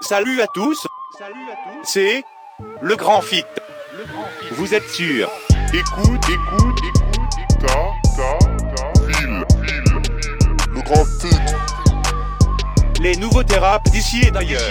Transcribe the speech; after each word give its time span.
Salut 0.00 0.40
à 0.40 0.46
tous. 0.46 0.86
C'est 1.82 2.24
le 2.80 2.96
grand 2.96 3.20
fit. 3.20 3.44
Vous 4.52 4.74
êtes 4.74 4.88
sûr 4.90 5.30
Écoute, 5.72 6.24
écoute, 6.28 6.78
écoute, 6.88 7.60
ta, 7.60 7.66
ta, 8.16 8.38
ta, 8.76 9.12
file, 9.12 9.44
file, 9.64 9.84
le 10.72 10.80
grand 10.82 11.04
fit. 11.04 11.36
Les 13.00 13.16
nouveaux 13.16 13.42
thérapes 13.42 13.88
d'ici 13.90 14.22
et 14.26 14.30
d'ailleurs. 14.30 14.62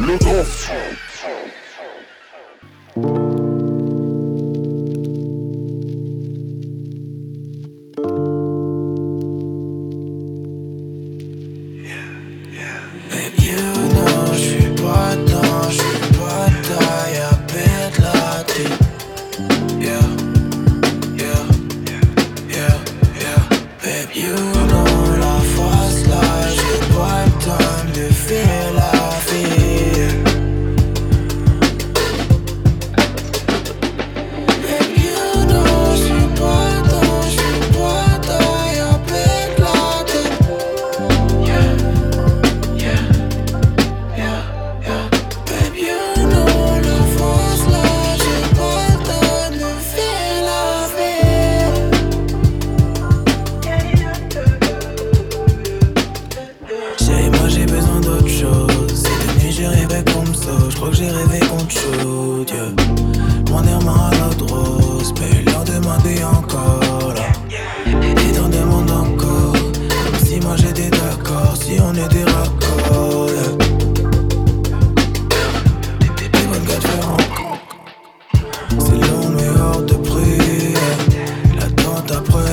Le 0.00 0.16
grand 0.18 0.44
fit. 0.44 1.09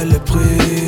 L'attente 0.10 0.38
après 0.38 0.87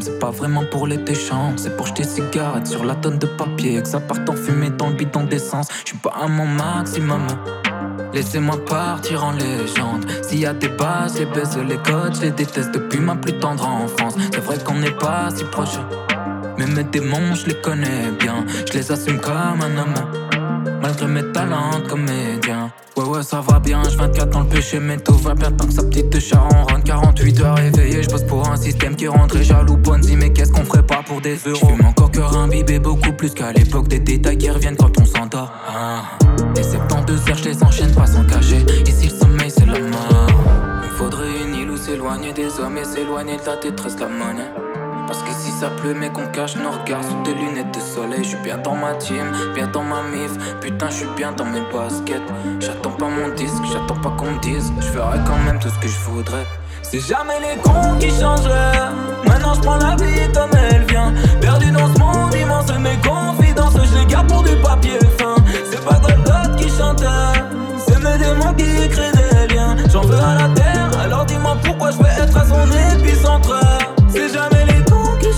C'est 0.00 0.18
pas 0.18 0.30
vraiment 0.30 0.64
pour 0.70 0.86
les 0.86 0.98
déchants, 0.98 1.52
c'est 1.56 1.76
pour 1.76 1.86
jeter 1.86 2.04
cigarettes 2.04 2.66
sur 2.66 2.84
la 2.84 2.94
tonne 2.94 3.18
de 3.18 3.26
papier. 3.26 3.82
Que 3.82 3.88
ça 3.88 3.98
parte 3.98 4.28
en 4.28 4.34
fumée 4.34 4.70
dans 4.70 4.88
le 4.88 4.94
bidon 4.94 5.24
d'essence. 5.24 5.68
Je 5.84 5.90
suis 5.90 5.98
pas 5.98 6.14
à 6.22 6.28
mon 6.28 6.46
maximum. 6.46 7.26
Laissez-moi 8.14 8.64
partir 8.64 9.24
en 9.24 9.32
légende. 9.32 10.06
S'il 10.22 10.40
y 10.40 10.46
a 10.46 10.52
des 10.52 10.68
bases, 10.68 11.18
les 11.18 11.26
baisse 11.26 11.56
les 11.56 11.76
codes, 11.78 12.14
je 12.16 12.22
les 12.22 12.30
déteste 12.30 12.72
depuis 12.72 13.00
ma 13.00 13.16
plus 13.16 13.38
tendre 13.38 13.66
enfance. 13.66 14.14
C'est 14.32 14.40
vrai 14.40 14.58
qu'on 14.58 14.74
n'est 14.74 14.90
pas 14.90 15.28
si 15.34 15.44
proche. 15.44 15.78
Mais 16.56 16.66
mes 16.66 16.84
démons, 16.84 17.34
je 17.34 17.46
les 17.46 17.60
connais 17.60 18.10
bien. 18.18 18.44
Je 18.68 18.78
les 18.78 18.92
assume 18.92 19.20
comme 19.20 19.60
un 19.60 19.76
homme. 19.76 20.19
Mes 20.90 21.22
talents 21.32 21.80
comédien. 21.88 22.72
Ouais, 22.96 23.04
ouais, 23.04 23.22
ça 23.22 23.40
va 23.40 23.58
bien. 23.60 23.82
Je 23.88 23.96
24 23.96 24.28
dans 24.30 24.40
le 24.40 24.46
péché, 24.46 24.80
mais 24.80 24.98
tout 24.98 25.14
va 25.14 25.34
bien 25.34 25.50
tant 25.52 25.66
que 25.66 25.72
sa 25.72 25.82
petite 25.84 26.18
charonne. 26.18 26.82
48 26.84 27.40
heures 27.40 27.58
éveillé, 27.60 28.02
je 28.02 28.10
bosse 28.10 28.24
pour 28.24 28.48
un 28.48 28.56
système 28.56 28.96
qui 28.96 29.06
rentrait 29.06 29.44
jaloux. 29.44 29.76
Ponzi, 29.76 30.16
mais 30.16 30.32
qu'est-ce 30.32 30.52
qu'on 30.52 30.64
ferait 30.64 30.82
pas 30.82 31.02
pour 31.06 31.20
des 31.20 31.36
euros? 31.46 31.58
J'fume 31.62 31.86
encore 31.86 32.10
cœur 32.10 32.36
imbibé, 32.36 32.78
beaucoup 32.78 33.12
plus 33.12 33.30
qu'à 33.30 33.52
l'époque. 33.52 33.88
Des 33.88 34.00
détails 34.00 34.36
qui 34.36 34.50
reviennent 34.50 34.76
quand 34.76 35.00
on 35.00 35.04
s'endort. 35.04 35.52
Ah. 35.68 36.02
Les 36.56 36.64
72 36.64 37.28
heures, 37.28 37.36
je 37.38 37.44
les 37.44 37.62
enchaîne 37.62 37.94
pas 37.94 38.06
sans 38.06 38.24
cacher. 38.24 38.64
Ici, 38.86 39.08
le 39.08 39.18
sommeil, 39.18 39.50
c'est 39.50 39.66
la 39.66 39.78
mort. 39.78 40.26
Il 40.82 40.90
faudrait 40.98 41.44
une 41.44 41.54
île 41.54 41.70
où 41.70 41.76
s'éloigner 41.76 42.32
des 42.32 42.58
hommes 42.60 42.76
et 42.76 42.84
s'éloigner 42.84 43.36
de 43.36 43.46
la 43.46 43.56
détresse, 43.56 43.96
la 43.98 44.08
monnaie. 44.08 44.69
Parce 45.10 45.24
que 45.24 45.32
si 45.32 45.50
ça 45.50 45.70
pleut, 45.70 45.92
mais 45.92 46.08
qu'on 46.08 46.28
cache 46.28 46.54
nos 46.54 46.70
regards 46.70 47.02
sous 47.02 47.20
des 47.24 47.34
lunettes 47.34 47.74
de 47.74 47.80
soleil. 47.80 48.22
Je 48.22 48.28
suis 48.28 48.38
bien 48.44 48.58
dans 48.58 48.76
ma 48.76 48.94
team, 48.94 49.26
bien 49.56 49.66
dans 49.66 49.82
ma 49.82 50.02
mif. 50.04 50.30
Putain, 50.60 50.88
je 50.88 50.98
suis 50.98 51.08
bien 51.16 51.32
dans 51.32 51.46
mes 51.46 51.62
baskets. 51.72 52.22
J'attends 52.60 52.92
pas 52.92 53.08
mon 53.08 53.34
disque, 53.34 53.64
j'attends 53.72 54.00
pas 54.00 54.10
qu'on 54.10 54.30
me 54.30 54.38
dise. 54.38 54.72
Je 54.78 54.86
ferai 54.86 55.18
quand 55.26 55.38
même 55.44 55.58
tout 55.58 55.68
ce 55.68 55.78
que 55.80 55.88
je 55.88 55.98
voudrais. 56.08 56.46
C'est 56.82 57.00
jamais 57.00 57.40
les 57.40 57.60
cons 57.60 57.98
qui 57.98 58.08
changent. 58.10 58.54
Maintenant, 59.26 59.54
je 59.54 59.60
prends 59.62 59.78
la 59.78 59.96
vie 59.96 60.30
comme 60.32 60.50
elle 60.70 60.84
vient. 60.84 61.12
Perdu 61.40 61.72
dans 61.72 61.92
ce 61.92 61.98
monde 61.98 62.32
immense, 62.32 62.72
mes 62.78 62.96
confidences, 63.02 63.74
je 63.92 63.98
les 63.98 64.06
garde 64.06 64.28
pour 64.28 64.44
du 64.44 64.54
papier 64.62 64.96
fin. 65.18 65.34
C'est 65.68 65.84
pas 65.84 65.98
Golgot 65.98 66.56
qui 66.56 66.68
chante, 66.68 67.02
c'est 67.84 67.98
mes 67.98 68.16
démons 68.16 68.54
qui 68.54 68.88
créent 68.88 69.10
des 69.10 69.54
liens. 69.56 69.74
J'en 69.90 70.02
veux 70.02 70.20
à 70.20 70.34
la 70.36 70.48
terre, 70.54 70.88
alors 71.02 71.24
dis-moi 71.24 71.56
pourquoi 71.64 71.90
je 71.90 71.96
veux 71.96 72.22
être 72.22 72.36
à 72.36 72.44
son 72.44 72.64
épicentre. 72.94 73.58
C'est 74.08 74.32
jamais 74.32 74.69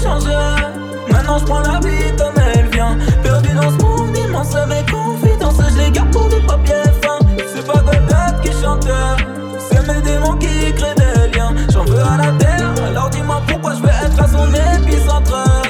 Maintenant 0.04 1.38
je 1.38 1.44
prends 1.44 1.60
la 1.60 1.78
vie 1.78 2.14
comme 2.18 2.34
elle 2.54 2.68
vient. 2.70 2.98
Perdu 3.22 3.50
dans 3.54 3.70
ce 3.70 3.76
monde 3.84 4.16
immense, 4.16 4.54
mes 4.68 4.84
confidences, 4.90 5.60
je 5.70 5.78
les 5.78 5.90
garde 5.90 6.10
pour 6.10 6.28
du 6.28 6.40
papier 6.40 6.82
fin. 7.02 7.18
C'est 7.54 7.66
pas 7.66 7.80
Golgot 7.80 8.42
qui 8.42 8.52
chante, 8.60 8.88
c'est 9.58 9.86
mes 9.86 10.00
démons 10.02 10.36
qui 10.36 10.72
créent 10.74 10.94
des 10.96 11.36
liens. 11.36 11.54
J'en 11.72 11.84
veux 11.84 12.00
à 12.00 12.16
la 12.16 12.32
terre, 12.32 12.72
alors 12.88 13.10
dis-moi 13.10 13.42
pourquoi 13.46 13.74
je 13.74 13.82
veux 13.82 13.88
être 13.88 14.20
à 14.20 14.26
son 14.26 14.48
épicentre. 14.48 15.61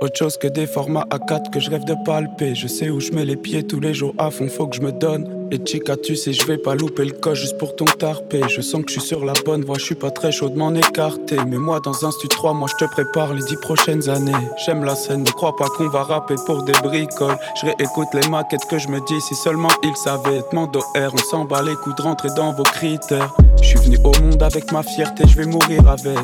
Autre 0.00 0.16
chose 0.16 0.36
que 0.36 0.46
des 0.46 0.68
formats 0.68 1.06
A4 1.10 1.50
que 1.50 1.58
je 1.58 1.70
rêve 1.70 1.84
de 1.84 1.94
palper. 2.04 2.54
Je 2.54 2.68
sais 2.68 2.88
où 2.88 3.00
je 3.00 3.10
mets 3.10 3.24
les 3.24 3.34
pieds 3.34 3.64
tous 3.64 3.80
les 3.80 3.94
jours 3.94 4.14
à 4.16 4.30
fond, 4.30 4.48
faut 4.48 4.68
que 4.68 4.76
je 4.76 4.80
me 4.80 4.92
donne. 4.92 5.48
Et 5.50 5.58
chica, 5.64 5.96
tu 5.96 6.14
je 6.14 6.46
vais 6.46 6.56
pas 6.56 6.76
louper 6.76 7.04
le 7.04 7.10
coche 7.10 7.40
juste 7.40 7.58
pour 7.58 7.74
ton 7.74 7.84
tarpé. 7.84 8.42
Je 8.48 8.60
sens 8.60 8.84
que 8.84 8.92
je 8.92 9.00
suis 9.00 9.08
sur 9.08 9.24
la 9.24 9.32
bonne 9.44 9.64
voie, 9.64 9.76
je 9.76 9.84
suis 9.84 9.96
pas 9.96 10.12
très 10.12 10.30
chaud 10.30 10.50
de 10.50 10.56
m'en 10.56 10.72
écarter. 10.72 11.38
Mais 11.48 11.56
moi, 11.56 11.80
dans 11.80 12.06
un 12.06 12.12
studio 12.12 12.28
3, 12.28 12.54
moi 12.54 12.68
je 12.70 12.84
te 12.84 12.88
prépare 12.88 13.34
les 13.34 13.42
dix 13.42 13.56
prochaines 13.56 14.08
années. 14.08 14.30
J'aime 14.64 14.84
la 14.84 14.94
scène, 14.94 15.24
ne 15.24 15.30
crois 15.30 15.56
pas 15.56 15.66
qu'on 15.66 15.88
va 15.88 16.04
rapper 16.04 16.36
pour 16.46 16.62
des 16.62 16.74
bricoles. 16.84 17.36
Je 17.60 17.66
réécoute 17.66 18.08
les 18.14 18.28
maquettes 18.28 18.66
que 18.70 18.78
je 18.78 18.86
me 18.86 19.04
dis, 19.04 19.20
si 19.20 19.34
seulement 19.34 19.72
ils 19.82 19.96
savaient 19.96 20.44
mando 20.52 20.78
R. 20.78 21.12
On 21.12 21.18
s'en 21.18 21.44
bat 21.44 21.62
les 21.62 21.74
coups 21.74 21.96
de 21.96 22.02
rentrer 22.02 22.28
dans 22.36 22.52
vos 22.52 22.62
critères. 22.62 23.34
Je 23.60 23.66
suis 23.66 23.78
venu 23.80 23.98
au 24.04 24.12
monde 24.22 24.44
avec 24.44 24.70
ma 24.70 24.84
fierté, 24.84 25.24
je 25.26 25.36
vais 25.38 25.46
mourir 25.46 25.88
avec. 25.88 26.18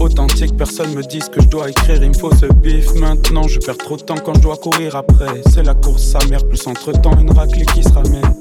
Authentique, 0.00 0.56
personne 0.56 0.94
me 0.94 1.02
dit 1.02 1.20
ce 1.20 1.28
que 1.28 1.42
je 1.42 1.48
dois 1.48 1.68
écrire, 1.70 2.02
il 2.02 2.08
me 2.08 2.14
faut 2.14 2.32
ce 2.34 2.46
bif 2.46 2.94
maintenant. 2.94 3.48
Je 3.48 3.58
perds 3.58 3.78
trop 3.78 3.96
de 3.96 4.02
temps 4.02 4.14
quand 4.24 4.34
je 4.34 4.40
dois 4.40 4.56
courir 4.56 4.94
après. 4.96 5.42
C'est 5.50 5.64
la 5.64 5.74
course, 5.74 6.02
sa 6.02 6.18
mère, 6.28 6.46
plus 6.46 6.66
entre 6.66 6.92
temps, 6.92 7.18
une 7.18 7.32
raclée 7.32 7.66
qui 7.66 7.82
se 7.82 7.92
ramène. 7.92 8.34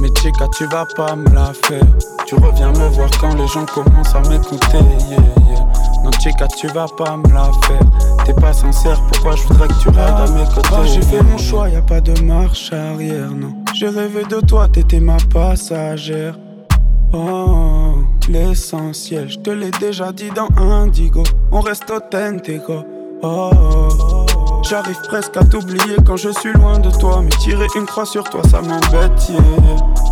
Mais 0.00 0.08
chica, 0.20 0.46
tu 0.56 0.66
vas 0.66 0.86
pas 0.96 1.16
me 1.16 1.28
la 1.30 1.52
faire. 1.52 1.86
Tu 2.26 2.34
reviens 2.34 2.72
me 2.72 2.88
voir 2.88 3.10
quand 3.20 3.34
les 3.34 3.46
gens 3.46 3.66
commencent 3.66 4.14
à 4.14 4.20
m'écouter. 4.28 4.78
Yeah, 5.08 5.18
yeah. 5.48 5.66
Non, 6.04 6.10
chica, 6.20 6.46
tu 6.48 6.66
vas 6.68 6.86
pas 6.96 7.16
me 7.16 7.28
la 7.32 7.50
faire. 7.66 7.80
T'es 8.24 8.34
pas 8.34 8.52
sincère, 8.52 9.00
pourquoi 9.12 9.36
je 9.36 9.42
voudrais 9.44 9.68
que 9.68 9.80
tu 9.80 9.88
rêves 9.88 10.14
à 10.14 10.30
mes 10.30 10.44
côtés? 10.54 10.68
Oh, 10.72 10.84
J'ai 10.84 11.02
fait 11.02 11.22
mon 11.22 11.38
choix, 11.38 11.68
y 11.68 11.76
a 11.76 11.82
pas 11.82 12.00
de 12.00 12.20
marche 12.22 12.72
arrière, 12.72 13.30
non. 13.30 13.54
J'ai 13.74 13.88
rêvé 13.88 14.24
de 14.24 14.40
toi, 14.40 14.68
t'étais 14.68 15.00
ma 15.00 15.16
passagère. 15.32 16.36
Oh, 17.12 17.94
l'essentiel, 18.28 19.28
je 19.28 19.38
te 19.38 19.50
l'ai 19.50 19.70
déjà 19.80 20.12
dit 20.12 20.30
dans 20.30 20.48
Indigo. 20.56 21.22
On 21.50 21.60
reste 21.60 21.90
authentique, 21.90 22.62
oh. 23.22 23.50
J'arrive 24.68 25.00
presque 25.08 25.36
à 25.36 25.44
t'oublier 25.44 25.96
quand 26.06 26.16
je 26.16 26.28
suis 26.30 26.52
loin 26.52 26.78
de 26.78 26.90
toi. 26.90 27.22
Mais 27.22 27.30
tirer 27.40 27.66
une 27.74 27.86
croix 27.86 28.04
sur 28.04 28.24
toi, 28.24 28.42
ça 28.50 28.60
m'embête, 28.60 29.32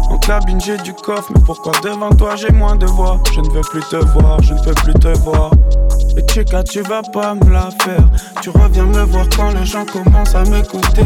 En 0.09 0.19
cabine, 0.19 0.61
j'ai 0.61 0.79
du 0.79 0.95
coffre, 0.95 1.31
mais 1.35 1.43
pourquoi 1.45 1.73
devant 1.83 2.11
toi 2.11 2.37
j'ai 2.37 2.51
moins 2.51 2.77
de 2.77 2.87
voix? 2.87 3.21
Je 3.35 3.41
ne 3.41 3.51
veux 3.51 3.61
plus 3.61 3.83
te 3.83 3.97
voir, 3.97 4.43
je 4.43 4.55
ne 4.55 4.61
peux 4.61 4.75
plus 4.75 4.95
te 4.95 5.09
voir. 5.19 5.51
Et 6.17 6.33
chica, 6.33 6.63
tu 6.63 6.81
vas 6.83 7.03
pas 7.03 7.35
me 7.35 7.51
la 7.51 7.69
faire. 7.83 8.09
Tu 8.41 8.51
reviens 8.51 8.87
me 8.87 9.03
voir 9.03 9.27
quand 9.37 9.51
les 9.51 9.67
gens 9.67 9.85
commencent 9.85 10.35
à 10.35 10.45
m'écouter. 10.45 11.05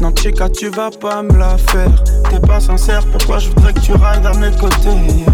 Non, 0.00 0.12
chica, 0.14 0.48
tu 0.48 0.68
vas 0.68 0.90
pas 0.90 1.22
me 1.22 1.36
la 1.36 1.58
faire. 1.58 2.04
T'es 2.30 2.38
pas 2.38 2.60
sincère, 2.60 3.04
pourquoi 3.06 3.38
je 3.40 3.48
voudrais 3.48 3.72
que 3.72 3.80
tu 3.80 3.92
rides 3.92 4.26
à 4.26 4.34
mes 4.34 4.52
côtés? 4.52 5.24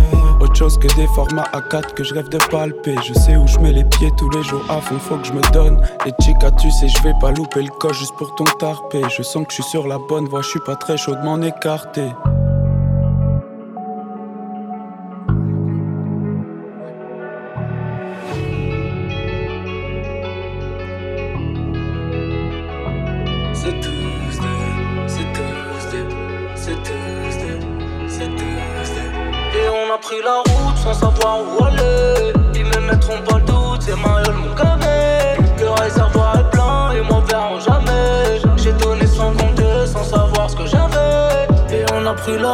Chose 0.55 0.79
que 0.79 0.87
des 0.95 1.09
formats 1.09 1.49
A4 1.53 1.95
que 1.95 2.05
je 2.05 2.15
rêve 2.15 2.29
de 2.29 2.39
palper. 2.39 2.95
Je 3.05 3.13
sais 3.13 3.37
où 3.37 3.47
je 3.47 3.59
mets 3.59 3.73
les 3.73 3.85
pieds 3.85 4.11
tous 4.17 4.31
les 4.31 4.43
jours 4.45 4.65
à 4.71 4.81
fond, 4.81 4.99
faut 4.99 5.17
que 5.17 5.27
je 5.27 5.33
me 5.33 5.43
donne. 5.53 5.81
Et 6.07 6.13
chica, 6.23 6.51
tu 6.53 6.71
sais, 6.71 6.89
je 6.89 7.03
vais 7.03 7.13
pas 7.21 7.33
louper 7.33 7.63
le 7.63 7.71
coche 7.71 7.99
juste 7.99 8.15
pour 8.17 8.35
ton 8.37 8.45
tarpé. 8.45 9.03
Je 9.15 9.23
sens 9.23 9.45
que 9.47 9.51
je 9.51 9.63
suis 9.63 9.71
sur 9.71 9.89
la 9.89 9.99
bonne 9.99 10.27
voie, 10.27 10.43
je 10.43 10.49
suis 10.49 10.61
pas 10.61 10.77
très 10.77 10.97
chaud 10.97 11.17
de 11.17 12.34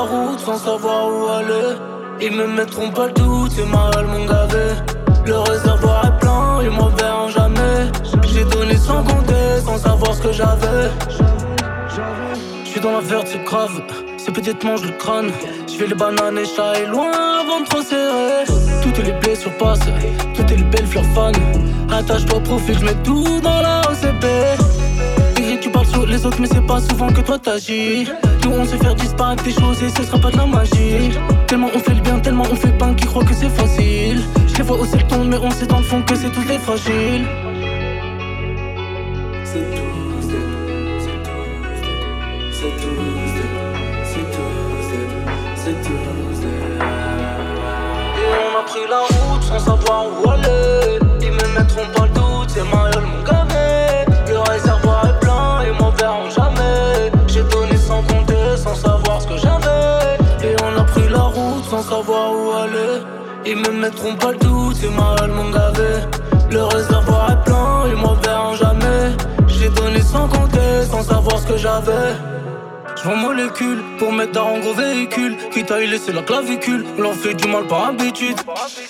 route 0.02 0.40
sans 0.40 0.58
savoir 0.58 1.08
où 1.08 1.28
aller. 1.28 1.76
Ils 2.20 2.32
me 2.32 2.46
mettront 2.46 2.90
pas 2.90 3.06
le 3.06 3.12
doute, 3.12 3.52
c'est 3.54 3.66
ma 3.66 3.90
gueule 3.90 4.06
mon 4.06 4.24
gavé. 4.26 4.74
Le 5.26 5.38
réservoir 5.38 6.06
est 6.06 6.20
plein, 6.20 6.62
ils 6.62 6.70
m'en 6.70 6.88
verront 6.88 7.28
jamais. 7.28 7.90
J'ai 8.32 8.44
donné 8.44 8.76
sans 8.76 9.02
compter, 9.02 9.60
sans 9.64 9.78
savoir 9.78 10.14
ce 10.14 10.22
que 10.22 10.32
j'avais. 10.32 10.90
J'suis 12.64 12.80
dans 12.80 12.92
la 12.92 13.00
verte, 13.00 13.28
c'est 13.30 13.44
grave. 13.44 13.82
Ces 14.16 14.32
petites 14.32 14.62
mange 14.64 14.82
le 14.82 14.92
crâne. 14.92 15.30
J'fais 15.66 15.86
les 15.86 15.94
bananes 15.94 16.38
et 16.38 16.44
chat 16.44 16.74
est 16.74 16.86
loin 16.86 17.10
avant 17.40 17.60
de 17.60 17.66
trop 17.66 17.82
serrer. 17.82 18.44
Toutes 18.82 18.98
les 18.98 19.12
blessures 19.12 19.56
passent, 19.58 19.80
toutes 20.34 20.50
les 20.50 20.62
belles 20.62 20.86
fleurs 20.86 21.04
fans. 21.14 21.32
Attache-toi, 21.90 22.40
profil, 22.40 22.78
j'mets 22.78 23.02
tout 23.02 23.40
dans 23.42 23.60
la 23.60 23.80
OCP. 23.90 24.26
Les 26.10 26.26
autres, 26.26 26.38
mais 26.40 26.48
c'est 26.48 26.66
pas 26.66 26.80
souvent 26.80 27.08
que 27.08 27.20
toi 27.20 27.38
t'agis. 27.38 28.08
Nous 28.44 28.50
on 28.50 28.64
sait 28.64 28.78
faire 28.78 28.94
disparaître 28.94 29.44
des 29.44 29.52
choses 29.52 29.82
et 29.82 29.88
ce 29.90 30.02
sera 30.02 30.18
pas 30.18 30.30
de 30.30 30.36
la 30.36 30.46
magie. 30.46 31.10
Tellement 31.46 31.70
on 31.74 31.78
fait 31.78 31.94
le 31.94 32.00
bien, 32.00 32.18
tellement 32.18 32.44
on 32.50 32.56
fait 32.56 32.76
pas 32.76 32.92
qui 32.94 33.06
croit 33.06 33.24
que 33.24 33.34
c'est 33.34 33.48
facile. 33.48 34.22
Je 34.48 34.56
les 34.56 34.62
vois 34.62 34.78
hausser 34.78 34.98
le 34.98 35.04
ton, 35.04 35.24
mais 35.24 35.36
on 35.36 35.50
sait 35.50 35.66
dans 35.66 35.78
le 35.78 35.84
fond 35.84 36.02
que 36.02 36.14
c'est 36.16 36.30
tous 36.30 36.44
des 36.44 36.58
fragiles. 36.58 37.26
C'est 39.44 39.58
tout, 39.74 40.20
c'est 40.20 40.28
tout, 40.30 41.50
c'est 42.52 42.82
tout. 42.82 43.10
pris 48.66 48.86
la 48.88 49.00
route 49.00 49.42
sans 49.42 49.58
savoir 49.58 50.04
où 50.06 50.30
aller. 50.30 50.98
Ils 51.22 51.32
me 51.32 51.58
mettront 51.58 51.86
pas 51.94 52.06
le 52.06 52.12
doute, 52.12 52.48
c'est 52.48 52.64
ma 52.64 52.90
gueule 52.90 53.04
mon 53.04 53.22
gavé. 53.24 53.39
Sans 61.82 61.96
savoir 61.96 62.32
où 62.32 62.52
aller. 62.52 63.00
Ils 63.46 63.56
me 63.56 63.72
mettront 63.72 64.14
pas 64.16 64.32
le 64.32 64.38
doute, 64.38 64.76
c'est 64.80 64.90
ma 64.90 65.16
gueule 65.16 65.30
mon 65.30 65.50
gavé. 65.50 65.92
Le 66.50 66.64
réservoir 66.64 67.32
est 67.32 67.44
plein, 67.44 67.84
ils 67.88 67.96
m'en 67.96 68.14
verront 68.14 68.54
jamais. 68.54 69.16
J'ai 69.48 69.68
donné 69.70 70.00
sans 70.00 70.28
compter, 70.28 70.84
sans 70.90 71.02
savoir 71.02 71.38
ce 71.38 71.46
que 71.46 71.56
j'avais. 71.56 72.14
J'vends 73.02 73.16
molécule 73.16 73.78
pour 73.98 74.12
mettre 74.12 74.32
dans 74.32 74.58
gros 74.58 74.74
véhicule. 74.74 75.36
Quitte 75.52 75.70
à 75.70 75.80
y 75.80 75.86
laisser 75.86 76.12
la 76.12 76.22
clavicule, 76.22 76.84
on 76.98 77.02
leur 77.02 77.14
fait 77.14 77.32
du 77.32 77.48
mal 77.48 77.66
par 77.66 77.88
habitude. 77.88 78.36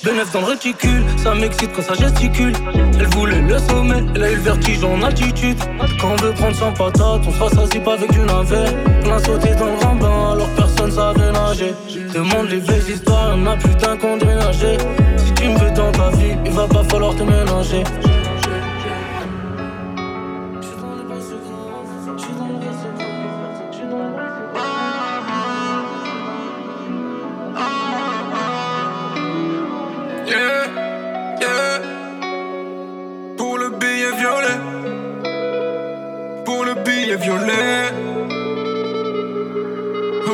Bénéf 0.03 0.33
dans 0.33 0.41
le 0.41 0.47
réticule, 0.47 1.05
ça 1.23 1.35
m'excite 1.35 1.71
quand 1.73 1.83
ça 1.83 1.95
gesticule. 1.95 2.55
Elle 2.99 3.07
voulait 3.15 3.43
le 3.43 3.59
sommet, 3.59 4.03
elle 4.17 4.25
a 4.25 4.31
eu 4.33 4.37
le 4.37 4.43
vertige 4.43 4.83
en 4.83 5.01
altitude. 5.03 5.59
Quand 6.01 6.13
on 6.13 6.17
veut 6.17 6.33
prendre 6.33 6.57
son 6.57 6.73
patate, 6.73 7.23
on 7.25 7.31
se 7.31 7.43
rassasie 7.43 7.79
pas 7.79 7.93
avec 7.93 8.11
du 8.11 8.21
navet. 8.21 8.65
On 9.07 9.13
a 9.13 9.19
sauté 9.21 9.55
dans 9.55 9.67
le 9.67 9.77
grand 9.77 9.95
bain 9.95 10.33
alors 10.33 10.49
personne 10.57 10.70
savait 10.89 11.33
nager. 11.33 11.75
Demande 12.15 12.49
les 12.49 12.61
vieilles 12.61 12.93
histoires, 12.95 13.37
y'en 13.37 13.47
a 13.47 13.57
plus 13.57 13.75
d'un 13.75 13.97
qu'on. 13.97 14.19
Si 14.21 15.33
tu 15.35 15.49
me 15.49 15.59
veux 15.59 15.71
dans 15.73 15.91
ta 15.93 16.11
vie, 16.11 16.37
il 16.45 16.53
va 16.53 16.67
pas 16.69 16.85
falloir 16.85 17.15
te 17.15 17.23
mélanger. 17.23 17.83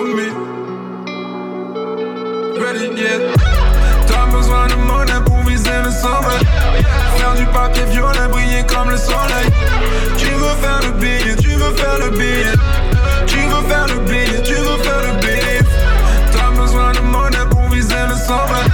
me. 0.05 0.29
Ready? 2.61 2.91
T'as 4.07 4.27
besoin 4.27 4.67
de 4.67 4.75
monnaie 4.75 5.25
pour 5.25 5.39
viser 5.45 5.71
le 5.85 5.91
sommet. 5.91 6.45
Faire 7.17 7.35
du 7.35 7.47
papier 7.47 7.85
violet, 7.85 8.29
briller 8.31 8.65
comme 8.67 8.91
le 8.91 8.97
soleil. 8.97 9.49
Tu 10.19 10.27
veux 10.27 10.57
faire 10.61 10.81
le 10.83 10.93
billet, 11.01 11.37
tu 11.37 11.51
veux 11.51 11.75
faire 11.75 11.99
le 11.99 12.11
billet. 12.11 12.53
Tu 13.27 13.39
veux 13.39 13.69
faire 13.69 13.87
le 13.87 14.01
billet, 14.01 14.43
tu 14.43 14.55
veux 14.55 14.79
faire 14.83 15.03
le 15.03 15.21
billet. 15.21 15.61
T'as 16.33 16.51
besoin 16.61 16.93
de 16.93 17.01
monnaie 17.01 17.49
pour 17.51 17.69
viser 17.71 17.95
le 18.09 18.17
sommet. 18.17 18.67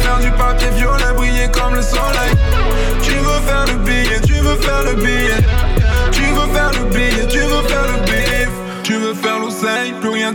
Faire 0.00 0.18
du 0.20 0.30
papier 0.32 0.70
violet, 0.70 1.12
briller 1.16 1.50
comme 1.52 1.74
le 1.74 1.82
soleil. 1.82 2.32
Tu 3.02 3.12
veux 3.12 3.40
faire 3.46 3.66
le 3.66 3.78
billet, 3.84 4.20
tu 4.26 4.34
veux 4.34 4.56
faire 4.56 4.82
le 4.84 4.94
billet. 4.94 5.42
Tu 6.12 6.22
veux 6.22 6.48
faire 6.54 6.70
le 6.72 6.84
billet, 6.94 7.26
tu 7.28 7.40
veux 7.40 7.62
faire 7.68 7.75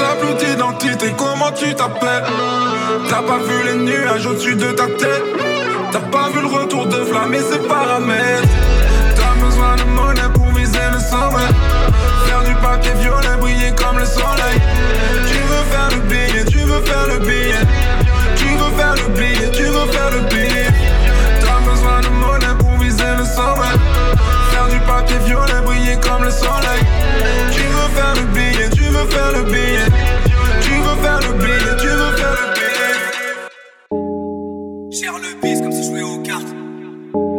T'as 0.00 0.16
plus 0.16 0.34
d'identité, 0.34 1.12
comment 1.18 1.52
tu 1.52 1.74
t'appelles 1.74 2.24
T'as 3.10 3.20
pas 3.20 3.36
vu 3.36 3.62
les 3.66 3.74
nuages 3.74 4.24
au-dessus 4.24 4.54
de 4.54 4.72
ta 4.72 4.86
tête. 4.86 5.24
T'as 5.92 6.00
pas 6.00 6.30
vu 6.30 6.40
le 6.40 6.46
retour 6.46 6.86
de 6.86 7.04
flamme 7.04 7.34
et 7.34 7.40
ses 7.40 7.58
paramètres. 7.68 8.48
T'as 9.14 9.44
besoin 9.44 9.76
de 9.76 9.82
monnaie 9.90 10.32
pour 10.32 10.46
viser 10.54 10.78
le 10.90 10.98
sommet. 10.98 11.52
Faire 12.26 12.42
du 12.44 12.54
papier 12.62 12.92
violet, 12.98 13.36
briller 13.38 13.74
comme 13.76 13.98
le 13.98 14.06
soleil. 14.06 14.58
Tu 15.28 15.38
veux 15.50 15.64
faire 15.70 15.90
le 15.90 16.00
billet, 16.08 16.44
tu 16.50 16.58
veux 16.60 16.80
faire 16.80 17.06
le 17.06 17.18
billet. 17.18 17.64
Tu 18.36 18.46
veux 18.46 18.72
faire 18.78 18.94
le 18.94 19.08
billet, 19.20 19.50
tu 19.52 19.64
veux 19.64 19.92
faire 19.92 20.10
le 20.12 20.20
billet. 20.30 20.49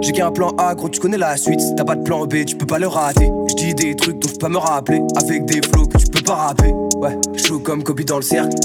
J'ai 0.01 0.13
qu'un 0.13 0.31
plan 0.31 0.50
A, 0.58 0.74
gros, 0.74 0.89
tu 0.89 1.00
connais 1.00 1.17
la 1.17 1.38
suite. 1.38 1.62
T'as 1.77 1.84
pas 1.84 1.96
de 1.96 2.01
plan 2.01 2.25
B, 2.25 2.43
tu 2.46 2.55
peux 2.55 2.65
pas 2.65 2.79
le 2.79 2.88
rater. 2.88 3.31
Je 3.50 3.55
dis 3.55 3.74
des 3.75 3.96
trucs 3.96 4.20
dont 4.20 4.29
pas 4.39 4.50
me 4.50 4.58
rappeler. 4.58 5.01
Avec 5.15 5.46
des 5.46 5.62
flots 5.62 5.86
que 5.86 5.98
tu 5.98 6.08
peux 6.08 6.24
pas 6.24 6.36
rapper. 6.36 6.74
Ouais, 6.96 7.17
chaud 7.38 7.60
comme 7.60 7.84
Kobe 7.84 8.01
dans 8.01 8.15
le 8.15 8.24
cercle. 8.24 8.55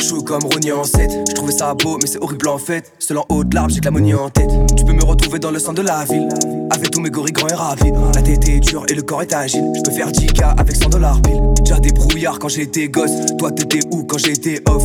Chaud 0.00 0.22
comme 0.22 0.44
Ronnie 0.44 0.70
en 0.70 0.84
7. 0.84 1.10
Je 1.28 1.34
trouvais 1.34 1.52
ça 1.52 1.74
beau, 1.74 1.98
mais 2.00 2.06
c'est 2.06 2.22
horrible 2.22 2.48
en 2.48 2.58
fait. 2.58 2.92
Seul 3.00 3.18
en 3.18 3.24
haut 3.28 3.42
de 3.42 3.54
l'arbre, 3.54 3.72
j'ai 3.72 3.80
que 3.80 3.88
la 3.88 4.18
en 4.20 4.30
tête. 4.30 4.50
Tu 4.76 4.84
peux 4.84 4.92
me 4.92 5.04
retrouver 5.04 5.40
dans 5.40 5.50
le 5.50 5.58
centre 5.58 5.82
de 5.82 5.86
la 5.86 6.04
ville. 6.04 6.28
Avec 6.70 6.90
tous 6.92 7.00
mes 7.00 7.10
gorilles 7.10 7.32
grands 7.32 7.48
et 7.48 7.54
rapides. 7.54 7.96
La 8.14 8.22
tête 8.22 8.48
est 8.48 8.60
dure 8.60 8.84
et 8.88 8.94
le 8.94 9.02
corps 9.02 9.22
est 9.22 9.34
agile. 9.34 9.64
Je 9.74 9.82
peux 9.82 9.90
faire 9.90 10.10
10K 10.10 10.54
avec 10.56 10.76
100 10.76 10.90
dollars 10.90 11.20
pile. 11.22 11.42
Déjà 11.60 11.80
des 11.80 11.90
brouillards 11.92 12.38
quand 12.38 12.48
j'étais 12.48 12.88
gosse. 12.88 13.12
Toi, 13.38 13.50
t'étais 13.50 13.80
où 13.90 14.04
quand 14.04 14.18
j'étais 14.18 14.62
off? 14.68 14.84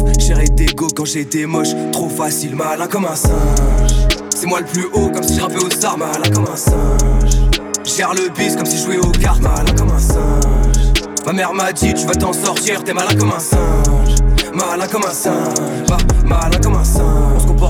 Et 0.60 0.66
go 0.74 0.88
quand 0.94 1.06
j'étais 1.06 1.46
moche. 1.46 1.70
Trop 1.92 2.10
facile, 2.10 2.56
malin 2.56 2.88
comme 2.88 3.06
un 3.06 3.16
singe. 3.16 4.09
C'est 4.40 4.48
moi 4.48 4.62
le 4.62 4.66
plus 4.66 4.86
haut, 4.94 5.10
comme 5.10 5.22
si 5.22 5.36
je 5.36 5.42
rappais 5.42 5.62
aux 5.62 5.70
stars, 5.70 5.98
malin 5.98 6.32
comme 6.34 6.48
un 6.48 6.56
singe. 6.56 7.42
Gère 7.84 8.14
le 8.14 8.30
bis 8.30 8.56
comme 8.56 8.66
si 8.66 8.78
je 8.78 8.86
jouais 8.86 8.98
aux 8.98 9.12
cartes, 9.12 9.42
malin 9.42 9.76
comme 9.78 9.92
un 9.92 10.00
singe. 10.00 10.94
Ma 11.26 11.34
mère 11.34 11.54
m'a 11.54 11.74
dit, 11.74 11.94
tu 11.94 12.06
vas 12.06 12.16
t'en 12.16 12.32
sortir, 12.32 12.82
t'es 12.82 12.94
malin 12.94 13.14
comme 13.20 13.34
un 13.34 13.40
singe. 13.40 14.16
Malin 14.54 14.88
comme 14.88 15.04
un 15.04 15.14
singe, 15.14 15.86
bah, 15.90 15.98
malin 16.24 16.58
comme 16.64 16.76
un 16.76 16.86
singe. 16.86 17.09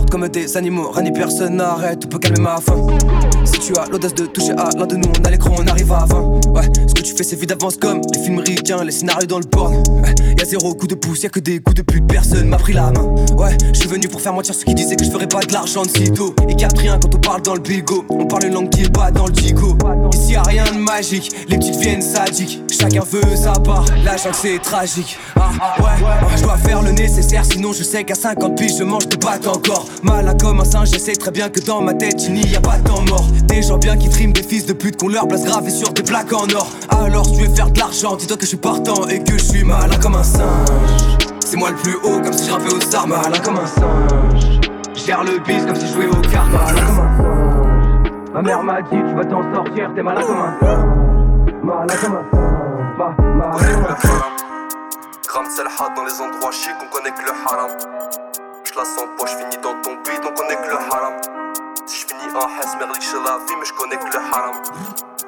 Comme 0.09 0.27
des 0.27 0.57
animaux, 0.57 0.89
rien 0.91 1.03
ni 1.03 1.11
personne 1.11 1.57
n'arrête, 1.57 2.01
on 2.03 2.07
peut 2.07 2.17
calmer 2.17 2.41
ma 2.41 2.57
faim. 2.57 2.87
Si 3.45 3.59
tu 3.59 3.73
as 3.77 3.85
l'audace 3.91 4.15
de 4.15 4.25
toucher 4.25 4.53
à 4.53 4.69
l'un 4.75 4.87
de 4.87 4.95
nous, 4.95 5.09
on 5.19 5.23
a 5.23 5.29
l'écran, 5.29 5.51
on 5.57 5.67
arrive 5.67 5.91
à 5.91 6.05
20. 6.05 6.47
Ouais, 6.49 6.63
ce 6.87 6.93
que 6.95 7.01
tu 7.01 7.13
fais, 7.15 7.23
c'est 7.23 7.35
vite 7.35 7.49
d'avance 7.49 7.77
comme 7.77 8.01
les 8.13 8.19
films 8.19 8.39
ricains, 8.39 8.83
les 8.83 8.91
scénarios 8.91 9.27
dans 9.27 9.37
le 9.37 9.45
porn. 9.45 9.75
Ouais, 10.01 10.15
y'a 10.37 10.45
zéro 10.45 10.73
coup 10.73 10.87
de 10.87 10.95
pouce, 10.95 11.21
y'a 11.21 11.29
que 11.29 11.39
des 11.39 11.59
coups 11.59 11.75
de 11.75 11.81
pute, 11.83 12.07
personne 12.07 12.47
m'a 12.47 12.57
pris 12.57 12.73
la 12.73 12.91
main. 12.91 13.15
Ouais, 13.37 13.55
je 13.71 13.79
suis 13.79 13.87
venu 13.87 14.07
pour 14.07 14.19
faire 14.19 14.33
mentir 14.33 14.55
ceux 14.55 14.65
qui 14.65 14.73
disaient 14.73 14.95
que 14.95 15.05
je 15.05 15.11
ferais 15.11 15.27
pas 15.27 15.41
de 15.41 15.53
l'argent 15.53 15.83
de 15.83 15.89
sitôt. 15.89 16.33
Et 16.47 16.55
captent 16.55 16.79
rien 16.79 16.97
quand 16.99 17.13
on 17.13 17.19
parle 17.19 17.41
dans 17.43 17.53
le 17.53 17.61
bigot, 17.61 18.03
on 18.09 18.25
parle 18.25 18.45
une 18.45 18.53
langue 18.55 18.69
qui 18.69 18.81
est 18.81 18.93
pas 18.93 19.11
dans 19.11 19.27
le 19.27 19.31
digo. 19.31 19.77
Ici 20.13 20.33
y'a 20.33 20.41
rien 20.41 20.63
de 20.65 20.79
magique, 20.79 21.31
les 21.47 21.57
petites 21.57 21.77
viennent 21.77 22.01
sadiques. 22.01 22.63
Chacun 22.71 23.03
veut 23.09 23.35
sa 23.35 23.53
part, 23.53 23.85
la 24.03 24.17
jungle 24.17 24.35
c'est 24.35 24.59
tragique. 24.59 25.17
Ah 25.35 25.51
ouais, 25.79 26.35
je 26.35 26.43
dois 26.43 26.57
faire 26.57 26.81
le 26.81 26.91
nécessaire, 26.91 27.45
sinon 27.45 27.73
je 27.73 27.83
sais 27.83 28.03
qu'à 28.03 28.15
50 28.15 28.57
piges 28.57 28.77
je 28.79 28.83
mange 28.83 29.07
des 29.07 29.17
pâtes 29.17 29.47
encore. 29.47 29.85
Malin 30.03 30.33
comme 30.37 30.61
un 30.61 30.65
singe, 30.65 30.91
je 30.93 30.97
sais 30.99 31.13
très 31.13 31.31
bien 31.31 31.49
que 31.49 31.59
dans 31.59 31.81
ma 31.81 31.93
tête 31.93 32.23
il 32.27 32.33
n'y 32.33 32.55
a 32.55 32.61
pas 32.61 32.77
de 32.77 32.87
temps 32.87 33.01
mort. 33.09 33.25
Des 33.47 33.61
gens 33.61 33.77
bien 33.77 33.97
qui 33.97 34.09
triment 34.09 34.31
des 34.31 34.43
fils 34.43 34.65
de 34.65 34.73
pute 34.73 34.97
qu'on 34.97 35.09
leur 35.09 35.27
place 35.27 35.43
gravés 35.43 35.71
sur 35.71 35.91
des 35.91 36.03
plaques 36.03 36.31
en 36.31 36.47
or. 36.55 36.67
Alors 36.89 37.25
si 37.25 37.37
tu 37.37 37.43
veux 37.45 37.53
faire 37.53 37.69
de 37.69 37.79
l'argent, 37.79 38.15
dis-toi 38.15 38.37
que 38.37 38.43
je 38.43 38.49
suis 38.49 38.57
partant 38.57 39.07
et 39.07 39.21
que 39.23 39.33
je 39.33 39.43
suis 39.43 39.63
malin 39.63 39.97
comme 40.01 40.15
un 40.15 40.23
singe. 40.23 41.17
C'est 41.45 41.57
moi 41.57 41.71
le 41.71 41.75
plus 41.77 41.95
haut, 41.95 42.21
comme 42.21 42.33
si 42.33 42.47
je 42.47 42.51
rappais 42.51 42.73
aux 42.73 42.81
stars, 42.81 43.07
malin 43.07 43.39
comme 43.43 43.57
un 43.57 43.67
singe. 43.67 44.61
Gère 44.93 45.23
le 45.23 45.39
bis 45.39 45.65
comme 45.65 45.75
si 45.75 45.87
je 45.87 45.93
jouais 45.93 46.07
au 46.07 46.21
cartes, 46.31 46.51
malin 46.51 46.85
comme 46.85 46.99
un 46.99 47.17
singe. 47.17 48.11
Ma 48.33 48.41
mère 48.41 48.63
m'a 48.63 48.81
dit, 48.83 48.89
tu 48.91 49.15
vas 49.15 49.25
t'en 49.25 49.53
sortir, 49.53 49.91
t'es 49.95 50.03
malin 50.03 50.21
comme 50.21 50.37
un 50.37 50.59
singe. 50.59 51.53
Malin 51.63 51.95
comme 52.01 52.15
un 52.15 52.25
singe, 52.31 52.97
bah, 52.97 53.15
malin 53.19 53.73
comme 53.73 53.85
un 53.85 53.99
singe. 53.99 54.39
Gram 55.27 55.45
dans 55.95 56.03
les 56.03 56.21
endroits 56.21 56.51
chics, 56.51 56.73
on 56.81 56.95
connaît 56.95 57.11
que 57.11 57.21
le 57.21 57.31
haram. 57.45 57.71
J'la 58.79 58.85
sens 58.85 59.09
pas, 59.19 59.25
j'finis 59.25 59.61
dans 59.61 59.75
ton 59.81 59.91
beat, 60.05 60.21
on 60.23 60.33
connaît 60.33 60.55
que 60.55 60.69
le 60.69 60.77
haram. 60.77 61.13
Si 61.85 61.99
j'finis 61.99 62.33
en 62.33 62.47
Hess, 62.47 62.77
merlik 62.79 63.03
la 63.25 63.35
vie, 63.45 63.55
mais 63.59 63.65
j'connais 63.65 63.97
que 63.97 64.05
le 64.05 64.19
haram. 64.23 64.55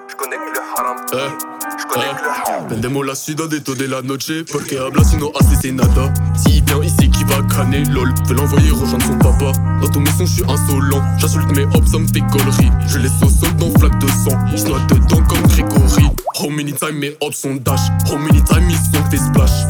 J'connais 0.07 0.37
que 0.37 0.51
le 0.55 0.61
haram. 0.71 0.97
Eh, 1.11 1.77
J'connais 1.77 2.15
que 2.15 2.23
le 2.23 2.29
haram. 2.29 2.67
Vendemos 2.69 3.03
la 3.03 3.13
ciudad 3.13 3.49
de 3.49 3.57
de 3.59 3.85
la 3.87 4.01
noche, 4.01 4.45
porque 4.49 4.77
habla 4.77 5.03
sino 5.03 5.33
nada 5.73 6.13
S'il 6.37 6.63
vient 6.63 6.81
ici, 6.81 7.09
qui 7.09 7.25
va 7.25 7.41
crâner, 7.49 7.83
lol. 7.91 8.13
Veux 8.25 8.35
l'envoyer 8.35 8.71
rejoindre 8.71 9.05
son 9.05 9.17
papa. 9.17 9.51
Dans 9.81 9.89
ton 9.89 9.99
maison, 9.99 10.25
j'suis 10.25 10.43
insolent. 10.47 11.03
J'insulte 11.17 11.51
mes 11.53 11.65
hops, 11.75 11.91
ça 11.91 11.99
me 11.99 12.07
fait 12.07 12.21
gaulerie. 12.31 12.71
Je 12.87 12.99
au 12.99 13.29
sol 13.29 13.53
dans 13.57 13.77
flaque 13.79 13.99
de 13.99 14.07
sang. 14.07 14.37
J'noie 14.55 14.79
dedans 14.87 15.21
comme 15.27 15.45
Grégory. 15.47 16.05
How 16.39 16.49
many 16.49 16.71
time 16.71 16.99
mes 16.99 17.17
hops 17.19 17.41
sont 17.41 17.55
dash? 17.55 17.81
How 18.09 18.17
many 18.17 18.41
time 18.43 18.69
ils 18.69 18.77
sont 18.77 19.09
des 19.09 19.17
splash? 19.17 19.67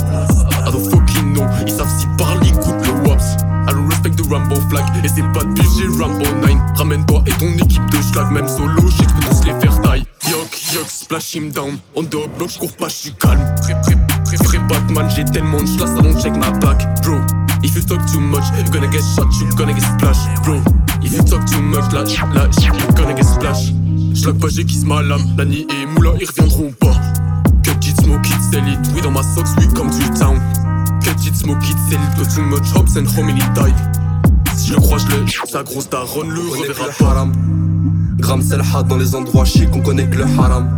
I 0.67 0.71
don't 0.71 0.87
fucking 0.87 1.33
know. 1.33 1.47
Ils 1.65 1.73
savent 1.73 1.89
si 1.99 2.05
parler, 2.15 2.49
écoute 2.49 2.85
le 2.85 3.09
waps. 3.09 3.40
Rambo 4.31 4.55
flag. 4.69 4.85
Et 5.03 5.09
c'est 5.09 5.21
pas 5.33 5.43
de 5.43 5.61
j'ai 5.77 5.87
Rambo 6.01 6.23
9. 6.23 6.51
Ramène-toi 6.75 7.23
et 7.27 7.31
ton 7.31 7.51
équipe 7.63 7.85
de 7.91 8.01
schlag. 8.01 8.31
Même 8.31 8.47
solo, 8.47 8.81
j'ai 8.97 9.05
que 9.05 9.29
tous 9.29 9.45
les 9.45 9.59
faire 9.59 9.81
taille. 9.81 10.05
Yuck, 10.29 10.73
yuck, 10.73 10.87
splash 10.87 11.35
him 11.35 11.51
down. 11.51 11.77
On 11.95 12.03
deux 12.03 12.27
bloc, 12.37 12.49
j'cours 12.49 12.71
pas, 12.77 12.87
j'suis 12.87 13.13
calme. 13.19 13.43
Très, 13.61 13.73
très, 13.81 13.95
très, 14.23 14.37
très 14.37 14.59
Batman, 14.59 15.09
j'ai 15.13 15.25
tellement 15.25 15.57
de 15.57 15.79
la 15.79 15.87
salon, 15.87 16.17
check 16.21 16.35
ma 16.37 16.51
back. 16.51 16.87
Bro, 17.03 17.17
if 17.63 17.75
you 17.75 17.81
talk 17.81 17.99
too 18.05 18.19
much, 18.19 18.43
you 18.57 18.71
gonna 18.71 18.87
get 18.89 19.01
shot, 19.15 19.27
you 19.39 19.49
gonna 19.57 19.73
get 19.73 19.81
splash. 19.81 20.17
Bro, 20.43 20.61
if 21.03 21.11
you 21.11 21.23
talk 21.23 21.45
too 21.45 21.61
much, 21.61 21.91
là, 21.91 22.03
là, 22.33 22.47
you 22.61 22.93
gonna 22.95 23.15
get 23.15 23.23
splash. 23.23 23.73
J'lag 24.13 24.37
pas, 24.39 24.47
j'ai 24.49 24.63
kiss 24.63 24.85
ma 24.85 25.01
lame. 25.01 25.21
Lani 25.37 25.67
et 25.69 25.85
Moula, 25.87 26.11
ils 26.19 26.27
reviendront 26.27 26.71
pas. 26.79 26.95
Cut 27.63 27.85
it, 27.85 28.01
smoke 28.01 28.27
it, 28.27 28.41
sell 28.51 28.67
it. 28.67 28.79
Oui, 28.95 29.01
dans 29.01 29.11
ma 29.11 29.23
socks, 29.23 29.47
oui, 29.57 29.67
comme 29.75 29.89
du 29.89 30.09
town. 30.11 30.39
Cut 31.03 31.25
it, 31.25 31.35
smoke 31.35 31.63
it, 31.63 31.77
sell 31.89 31.99
it. 31.99 32.35
Too 32.35 32.43
much 32.43 32.71
hops 32.73 32.95
and 32.95 33.07
how 33.07 33.23
many 33.23 33.41
die. 33.55 33.73
Je 34.71 34.77
le 34.77 34.81
crois, 34.83 34.97
je 34.99 35.07
le. 35.07 35.25
Sa 35.51 35.63
grosse 35.63 35.89
daronne 35.89 36.29
le 36.29 36.39
reverra 36.39 36.85
pas. 36.97 37.27
Gram 38.19 38.41
c'est 38.41 38.55
le 38.55 38.83
dans 38.87 38.95
les 38.95 39.15
endroits 39.15 39.43
chics, 39.43 39.67
on 39.73 39.81
connaît 39.81 40.07
que 40.07 40.19
le 40.19 40.23
haram. 40.23 40.69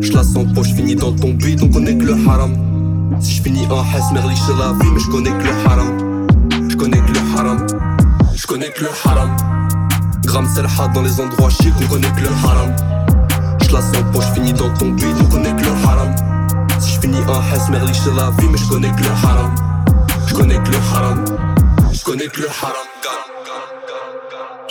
J'la 0.00 0.22
sens 0.22 0.46
pas, 0.54 0.62
j'finis 0.62 0.94
dans 0.94 1.10
ton 1.10 1.30
beat, 1.30 1.60
on 1.60 1.68
connaît 1.68 1.96
que 1.96 2.04
le 2.04 2.12
haram. 2.12 2.54
Si 3.20 3.32
j'finis 3.32 3.66
en 3.70 3.82
Hess, 3.82 4.04
merli 4.12 4.36
la 4.56 4.72
vie, 4.72 4.90
mais 4.92 5.00
j'connais 5.00 5.30
que 5.30 5.42
le 5.42 5.50
haram. 5.66 6.28
J'connais 6.68 7.00
que 7.00 7.12
le 7.12 7.18
haram. 7.36 7.66
J'connais 8.36 8.70
que 8.70 8.82
le 8.82 8.90
haram. 9.04 9.36
Gram 10.24 10.46
c'est 10.54 10.62
le 10.62 10.94
dans 10.94 11.02
les 11.02 11.20
endroits 11.20 11.50
chics, 11.50 11.74
on 11.82 11.88
connaît 11.88 12.12
que 12.12 12.20
le 12.20 12.28
haram. 12.28 12.76
J'la 13.62 13.80
sens 13.80 13.96
pas, 14.12 14.20
j'finis 14.20 14.52
dans 14.52 14.72
ton 14.74 14.90
beat, 14.92 15.16
on 15.20 15.24
connaît 15.24 15.56
que 15.56 15.64
le 15.64 15.72
haram. 15.84 16.14
Si 16.78 16.92
j'finis 16.92 17.18
en 17.26 17.40
Hess, 17.52 17.68
merli 17.68 17.92
la 18.16 18.30
vie, 18.38 18.48
mais 18.48 18.58
j'connais 18.58 18.92
que 18.92 19.02
le 19.02 19.10
haram. 19.10 19.52
J'connais 20.28 20.62
que 20.62 20.70
le 20.70 20.78
haram. 20.94 21.24
J'connais 21.92 22.28
que 22.28 22.42
le 22.42 22.48
haram. 22.48 22.87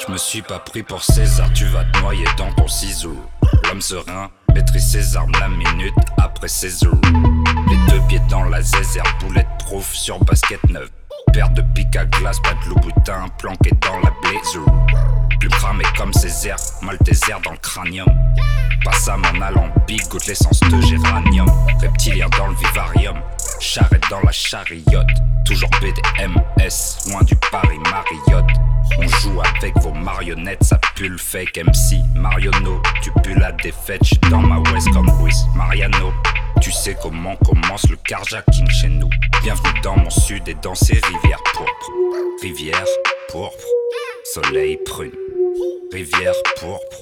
Je 0.07 0.13
me 0.13 0.17
suis 0.17 0.41
pas 0.41 0.59
pris 0.59 0.83
pour 0.83 1.03
César, 1.03 1.51
tu 1.53 1.65
vas 1.65 1.83
te 1.83 1.99
noyer 1.99 2.23
dans 2.37 2.49
ton 2.53 2.67
ciseau. 2.69 3.17
L'homme 3.65 3.81
serein 3.81 4.29
maîtrise 4.55 4.89
ses 4.89 5.17
armes 5.17 5.33
la 5.37 5.49
minute 5.49 5.93
après 6.17 6.47
ses. 6.47 6.85
Les 7.69 7.91
deux 7.91 7.99
pieds 8.07 8.21
dans 8.29 8.45
la 8.45 8.61
zézère, 8.61 9.03
boulette 9.19 9.47
proof 9.59 9.93
sur 9.93 10.17
basket 10.23 10.63
neuf. 10.69 10.89
Paire 11.33 11.49
de 11.49 11.61
pique 11.75 11.93
à 11.97 12.05
glace, 12.05 12.39
pas 12.39 12.53
de 12.53 12.69
louboutin 12.69 13.25
planqué 13.37 13.71
dans 13.81 13.99
la 13.99 14.13
blazer. 14.21 14.63
Plus 15.41 15.49
cramé 15.49 15.83
comme 15.97 16.13
ces 16.13 16.47
airs, 16.47 16.57
mal 16.81 16.97
tes 16.99 17.11
airs 17.29 17.41
dans 17.41 17.51
le 17.51 17.57
crânium. 17.57 18.07
Passe 18.85 19.09
à 19.09 19.17
mon 19.17 19.41
alambic, 19.41 20.07
goûte 20.07 20.25
l'essence 20.27 20.61
de 20.61 20.81
géranium. 20.81 21.51
Reptilien 21.81 22.29
dans 22.37 22.47
le 22.47 22.55
vivarium, 22.55 23.17
charrette 23.59 24.03
dans 24.09 24.21
la 24.21 24.31
chariote. 24.31 25.07
Toujours 25.43 25.69
BDMS, 25.81 27.11
loin 27.11 27.23
du 27.23 27.35
Paris 27.51 27.79
Mariotte. 27.91 28.76
On 28.97 29.07
joue 29.07 29.41
avec 29.41 29.77
vos 29.79 29.91
marionnettes, 29.93 30.63
ça 30.63 30.79
pue 30.95 31.09
le 31.09 31.17
fake 31.17 31.57
MC. 31.57 31.97
Mariono, 32.15 32.81
tu 33.01 33.11
pues 33.23 33.35
la 33.35 33.51
défaite, 33.51 34.03
j'suis 34.03 34.19
dans 34.29 34.41
ma 34.41 34.59
West 34.71 34.87
Luis 35.21 35.35
Mariano. 35.55 36.13
Tu 36.61 36.71
sais 36.71 36.95
comment 37.01 37.35
commence 37.37 37.89
le 37.89 37.97
carjacking 37.97 38.69
chez 38.69 38.89
nous. 38.89 39.09
Bienvenue 39.43 39.79
dans 39.83 39.97
mon 39.97 40.09
sud 40.09 40.47
et 40.47 40.55
dans 40.55 40.75
ces 40.75 40.95
rivières 40.95 41.43
pourpres. 41.53 41.91
Rivière 42.41 42.85
pourpre, 43.29 43.65
soleil 44.33 44.77
prune. 44.85 45.11
Rivière 45.91 46.33
pourpre, 46.59 46.97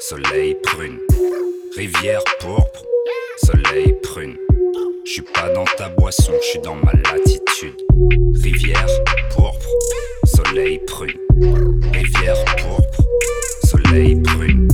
soleil 0.00 0.56
prune. 0.62 0.98
Rivière 1.76 2.22
pourpre, 2.40 2.82
soleil 3.42 3.94
prune. 4.02 4.36
Je 5.04 5.12
suis 5.12 5.22
pas 5.22 5.48
dans 5.54 5.64
ta 5.64 5.88
boisson, 5.90 6.32
je 6.42 6.46
suis 6.46 6.58
dans 6.60 6.74
ma 6.74 6.92
latitude. 6.92 7.76
Rivière 8.42 8.86
pourpre, 9.30 9.66
soleil 10.48 10.78
prune. 10.86 11.12
Rivière 11.92 12.44
pourpre, 12.56 13.02
soleil 13.64 14.20
prune. 14.22 14.68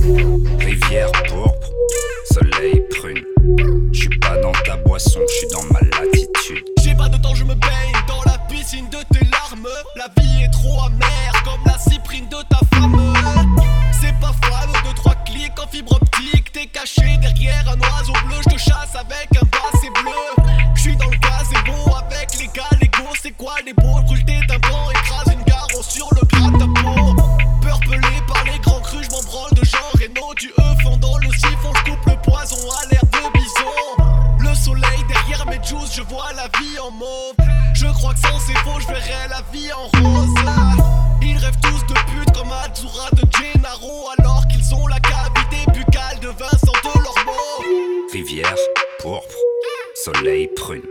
Prune. 50.43 50.81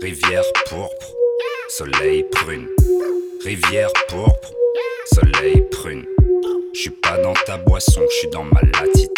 Rivière 0.00 0.42
pourpre, 0.66 1.14
soleil 1.68 2.24
prune. 2.24 2.66
Rivière 3.44 3.92
pourpre, 4.08 4.52
soleil 5.12 5.62
prune. 5.70 6.04
Je 6.72 6.80
suis 6.80 6.90
pas 6.90 7.16
dans 7.18 7.34
ta 7.46 7.56
boisson, 7.56 8.02
je 8.10 8.16
suis 8.16 8.28
dans 8.30 8.44
ma 8.44 8.60
latitude. 8.60 9.13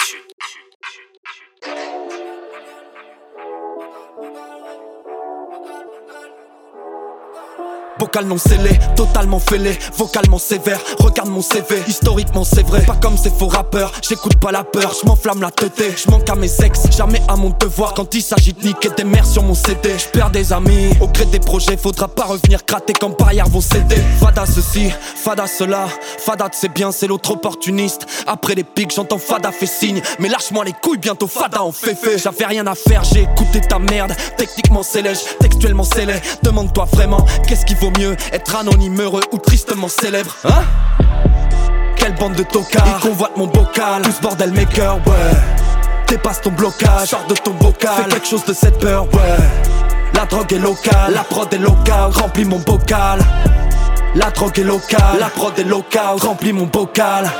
Vocal 8.06 8.26
non 8.26 8.38
scellé, 8.38 8.78
totalement 8.94 9.40
fêlé, 9.40 9.76
vocalement 9.96 10.38
sévère. 10.38 10.78
Regarde 11.00 11.28
mon 11.28 11.42
CV, 11.42 11.82
historiquement 11.88 12.44
c'est 12.44 12.64
vrai. 12.64 12.82
Pas 12.82 12.94
comme 12.94 13.18
ces 13.18 13.30
faux 13.30 13.48
rappeurs, 13.48 13.90
j'écoute 14.00 14.36
pas 14.36 14.52
la 14.52 14.62
peur, 14.62 14.94
je 15.02 15.04
m'enflamme 15.08 15.40
la 15.40 15.50
tête. 15.50 15.82
Je 15.96 16.08
manque 16.08 16.30
à 16.30 16.36
mes 16.36 16.60
ex, 16.62 16.82
jamais 16.96 17.20
à 17.26 17.34
mon 17.34 17.50
devoir. 17.50 17.94
Quand 17.94 18.14
il 18.14 18.22
s'agit 18.22 18.52
de 18.52 18.64
niquer 18.64 18.90
des 18.96 19.02
mères 19.02 19.26
sur 19.26 19.42
mon 19.42 19.54
CD, 19.54 19.90
je 19.98 20.06
perds 20.06 20.30
des 20.30 20.52
amis. 20.52 20.90
Au 21.00 21.08
gré 21.08 21.24
des 21.24 21.40
projets, 21.40 21.76
faudra 21.76 22.06
pas 22.06 22.26
revenir 22.26 22.60
gratter 22.64 22.92
quand 22.92 23.10
par 23.10 23.32
vos 23.48 23.60
CD. 23.60 23.96
Fada 24.20 24.46
ceci, 24.46 24.92
fada 25.16 25.48
cela, 25.48 25.88
fada 26.18 26.48
c'est 26.52 26.72
bien, 26.72 26.92
c'est 26.92 27.08
l'autre 27.08 27.32
opportuniste. 27.32 28.06
Après 28.28 28.54
les 28.54 28.62
pics, 28.62 28.94
j'entends 28.94 29.18
fada 29.18 29.50
fait 29.50 29.66
signe. 29.66 30.00
Mais 30.20 30.28
lâche-moi 30.28 30.64
les 30.64 30.74
couilles, 30.74 30.98
bientôt 30.98 31.26
fada 31.26 31.60
en 31.64 31.72
fait 31.72 31.96
fait. 31.96 32.18
J'avais 32.18 32.46
rien 32.46 32.66
à 32.68 32.76
faire, 32.76 33.02
j'ai 33.02 33.22
écouté 33.22 33.60
ta 33.60 33.80
merde. 33.80 34.14
Techniquement 34.36 34.84
c'est 34.84 35.02
lèche, 35.02 35.24
textuellement 35.40 35.82
c'est 35.82 36.06
laid. 36.06 36.22
Demande-toi 36.44 36.84
vraiment, 36.92 37.24
qu'est-ce 37.48 37.66
qui 37.66 37.74
vaut 37.74 37.90
Être 38.32 38.56
anonyme, 38.56 39.00
heureux 39.00 39.22
ou 39.32 39.38
tristement 39.38 39.88
célèbre. 39.88 40.36
Hein 40.44 40.62
Quelle 41.96 42.14
bande 42.14 42.34
de 42.34 42.42
tocards. 42.42 42.98
Ils 42.98 43.08
convoitent 43.08 43.36
mon 43.36 43.46
bocal. 43.46 44.02
Tous 44.02 44.20
bordel 44.20 44.52
maker, 44.52 44.96
ouais. 45.06 45.12
Dépasse 46.06 46.42
ton 46.42 46.50
blocage, 46.50 47.08
sors 47.08 47.26
de 47.26 47.34
ton 47.34 47.52
bocal. 47.52 48.04
Fais 48.04 48.10
quelque 48.10 48.26
chose 48.26 48.44
de 48.44 48.52
cette 48.52 48.78
peur, 48.78 49.04
ouais. 49.14 49.36
La 50.14 50.26
drogue 50.26 50.52
est 50.52 50.58
locale, 50.58 51.14
la 51.14 51.24
prod 51.24 51.52
est 51.52 51.58
locale. 51.58 52.10
Remplis 52.10 52.44
mon 52.44 52.58
bocal. 52.58 53.20
La 54.14 54.30
drogue 54.30 54.58
est 54.58 54.64
locale, 54.64 55.18
la 55.18 55.28
prod 55.28 55.58
est 55.58 55.64
locale. 55.64 56.16
Remplis 56.20 56.52
mon 56.52 56.66
bocal 56.66 57.30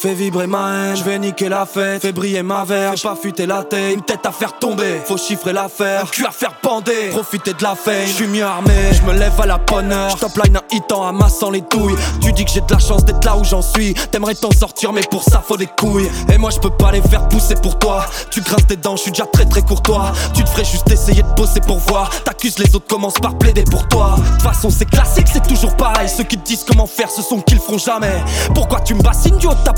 Fais 0.00 0.14
vibrer 0.14 0.46
ma 0.46 0.70
haine, 0.70 0.96
je 0.96 1.02
vais 1.02 1.18
niquer 1.18 1.48
la 1.48 1.66
fête, 1.66 2.02
fais 2.02 2.12
briller 2.12 2.44
ma 2.44 2.62
verge, 2.64 3.00
fais 3.00 3.08
pas 3.08 3.16
fuiter 3.16 3.46
la 3.46 3.64
tête, 3.64 3.94
une 3.94 4.02
tête 4.02 4.24
à 4.26 4.30
faire 4.30 4.56
tomber, 4.56 5.00
faut 5.04 5.16
chiffrer 5.16 5.52
l'affaire, 5.52 6.02
un 6.02 6.06
cul 6.06 6.24
à 6.24 6.30
faire 6.30 6.54
bander, 6.62 7.08
profiter 7.10 7.52
de 7.52 7.60
la 7.64 7.74
fame, 7.74 8.06
je 8.06 8.12
suis 8.12 8.28
mieux 8.28 8.44
armé, 8.44 8.92
je 8.92 9.02
me 9.02 9.12
lève 9.12 9.32
à 9.40 9.46
la 9.46 9.58
bonne 9.58 9.90
heure, 9.90 10.16
je 10.16 10.40
line 10.40 10.56
un 10.56 10.62
hit 10.70 10.92
en 10.92 11.04
amassant 11.04 11.50
les 11.50 11.62
douilles, 11.62 11.96
tu 12.20 12.32
dis 12.32 12.44
que 12.44 12.50
j'ai 12.52 12.60
de 12.60 12.72
la 12.72 12.78
chance 12.78 13.04
d'être 13.04 13.24
là 13.24 13.36
où 13.36 13.42
j'en 13.42 13.60
suis, 13.60 13.92
t'aimerais 14.12 14.36
t'en 14.36 14.52
sortir 14.52 14.92
mais 14.92 15.00
pour 15.00 15.24
ça 15.24 15.42
faut 15.44 15.56
des 15.56 15.66
couilles, 15.66 16.08
et 16.32 16.38
moi 16.38 16.50
je 16.50 16.60
peux 16.60 16.70
pas 16.70 16.92
les 16.92 17.02
faire 17.02 17.26
pousser 17.26 17.56
pour 17.56 17.76
toi, 17.80 18.06
tu 18.30 18.40
grinces 18.40 18.68
tes 18.68 18.76
dents, 18.76 18.94
je 18.94 19.02
suis 19.02 19.10
déjà 19.10 19.26
très 19.26 19.46
très 19.46 19.62
courtois, 19.62 20.12
tu 20.32 20.44
te 20.44 20.48
ferais 20.48 20.64
juste 20.64 20.88
essayer 20.92 21.24
de 21.24 21.34
bosser 21.34 21.60
pour 21.60 21.78
voir, 21.78 22.10
t'accuses 22.22 22.60
les 22.60 22.72
autres 22.76 22.86
commencent 22.86 23.18
par 23.20 23.36
plaider 23.36 23.64
pour 23.64 23.88
toi, 23.88 24.14
de 24.16 24.30
toute 24.30 24.42
façon 24.42 24.70
c'est 24.70 24.88
classique, 24.88 25.26
c'est 25.32 25.44
toujours 25.44 25.76
pareil, 25.76 26.08
ceux 26.08 26.22
qui 26.22 26.38
te 26.38 26.46
disent 26.46 26.64
comment 26.64 26.86
faire 26.86 27.10
ce 27.10 27.20
sont 27.20 27.40
qu'ils 27.40 27.58
feront 27.58 27.78
jamais, 27.78 28.22
pourquoi 28.54 28.78
tu 28.78 28.94
me 28.94 29.02
bassines 29.02 29.38
du 29.38 29.48
haut 29.48 29.54
de 29.54 29.64
ta 29.64 29.72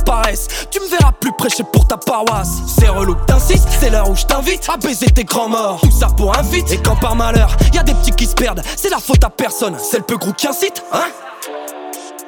tu 0.70 0.80
me 0.80 0.88
verras 0.88 1.12
plus 1.12 1.32
prêcher 1.32 1.62
pour 1.72 1.86
ta 1.86 1.96
paroisse. 1.96 2.48
C'est 2.66 2.88
relou 2.88 3.14
que 3.14 3.24
t'insistes, 3.26 3.68
c'est 3.78 3.90
l'heure 3.90 4.10
où 4.10 4.16
je 4.16 4.24
t'invite 4.24 4.68
à 4.68 4.76
baiser 4.76 5.06
tes 5.06 5.24
grands 5.24 5.48
morts. 5.48 5.80
Tout 5.82 5.90
ça 5.90 6.08
pour 6.08 6.36
un 6.36 6.42
vite. 6.42 6.72
Et 6.72 6.78
quand 6.78 6.96
par 6.96 7.14
malheur, 7.14 7.56
y 7.72 7.78
a 7.78 7.82
des 7.82 7.94
petits 7.94 8.10
qui 8.12 8.26
se 8.26 8.34
perdent, 8.34 8.62
c'est 8.76 8.88
la 8.88 8.98
faute 8.98 9.22
à 9.22 9.30
personne. 9.30 9.76
C'est 9.78 9.98
le 9.98 10.04
peu 10.04 10.16
gros 10.16 10.32
qui 10.32 10.48
incite, 10.48 10.82
hein? 10.92 11.06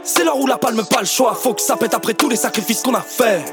C'est 0.05 0.25
l'heure 0.25 0.39
où 0.39 0.47
la 0.47 0.59
palme 0.59 0.85
pas 0.85 1.01
le 1.01 1.07
choix. 1.07 1.35
Faut 1.35 1.55
que 1.55 1.63
ça 1.63 1.77
pète 1.77 1.95
après 1.95 2.15
tous 2.15 2.29
les 2.29 2.37
sacrifices 2.37 2.83
qu'on 2.83 2.95
a 2.95 3.01
fait. 3.01 3.45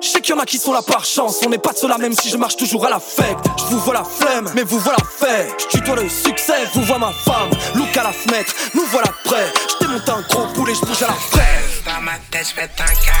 Je 0.00 0.08
sais 0.08 0.20
qu'il 0.20 0.34
y 0.34 0.38
en 0.38 0.40
a 0.40 0.46
qui 0.46 0.58
sont 0.58 0.72
là 0.72 0.82
par 0.82 1.04
chance, 1.04 1.40
on 1.46 1.48
n'est 1.48 1.58
pas 1.58 1.72
de 1.72 1.78
cela 1.78 1.96
même 1.98 2.12
si 2.12 2.28
je 2.28 2.36
marche 2.36 2.56
toujours 2.56 2.86
à 2.86 2.90
la 2.90 3.00
fête. 3.00 3.38
Je 3.58 3.64
vous 3.74 3.80
vois 3.80 3.94
la 3.94 4.04
flemme, 4.04 4.50
mais 4.54 4.62
vous 4.62 4.78
voilà 4.78 4.98
fait. 5.18 5.48
Je 5.58 5.78
tutoie 5.78 5.96
le 5.96 6.08
succès, 6.08 6.66
vous 6.74 6.82
vois 6.82 6.98
ma 6.98 7.10
femme. 7.10 7.50
Look 7.74 7.96
à 7.96 8.04
la 8.04 8.12
fenêtre, 8.12 8.52
nous 8.74 8.84
voilà 8.90 9.08
prêts. 9.24 9.52
Je 9.68 9.86
démonte 9.86 10.08
un 10.08 10.20
gros 10.30 10.46
poulet, 10.52 10.74
je 10.74 10.86
bouge 10.86 11.02
à 11.02 11.06
la 11.06 11.14
fraise. 11.14 11.73
Dans 11.84 12.00
ma 12.00 12.12
tête, 12.30 12.46
je 12.56 12.62
un 12.62 12.66
cas. 12.66 13.12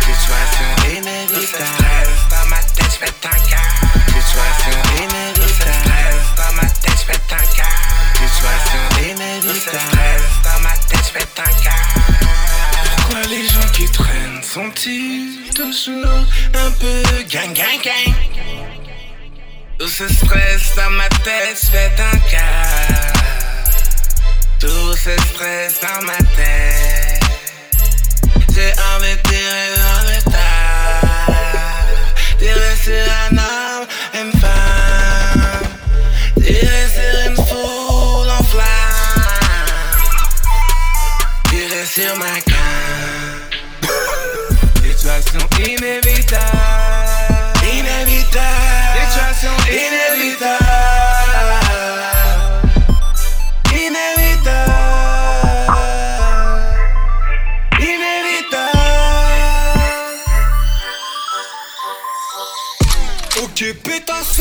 Situation 0.00 0.68
inévitable. 0.90 2.08
Dans 2.30 2.48
ma 2.48 2.56
tête, 2.58 2.98
je 3.00 3.04
un 3.04 3.30
cas. 3.50 3.68
Situation 4.14 4.76
inévitable. 4.96 5.90
Dans 6.36 6.52
ma 6.54 6.68
tête, 6.68 7.04
je 7.04 7.12
un 7.12 7.46
cas. 7.56 7.74
Situation 8.14 8.82
inévitable. 9.10 10.22
Dans 10.44 10.60
ma 10.60 10.76
tête, 10.88 11.12
je 11.12 11.18
un 11.18 11.54
cas. 11.64 11.82
Pourquoi 12.96 13.22
les 13.28 13.48
gens 13.48 13.68
qui 13.72 13.90
traînent 13.90 14.42
sont-ils 14.42 15.50
toujours 15.54 16.24
un 16.54 16.70
peu 16.70 17.02
gang 17.28 17.52
gang 17.52 17.80
gang? 17.82 18.14
Tout 19.80 19.88
ce 19.88 20.06
stress 20.06 20.76
dans 20.76 20.90
ma 20.90 21.08
tête, 21.08 21.60
je 21.60 22.02
un 22.02 22.18
cas. 22.30 23.12
Tout 24.60 24.96
ce 24.96 25.16
stress 25.28 25.80
dans 25.80 26.06
ma 26.06 26.18
tête. 26.36 27.01
J'ai 28.62 28.70
envie 28.94 29.16
de 29.16 29.22
tirer 29.28 29.68
dans 29.74 30.02
le 30.06 30.18
tas. 30.30 31.32
Tirer 32.38 32.76
sur 32.84 33.06
un 33.24 33.36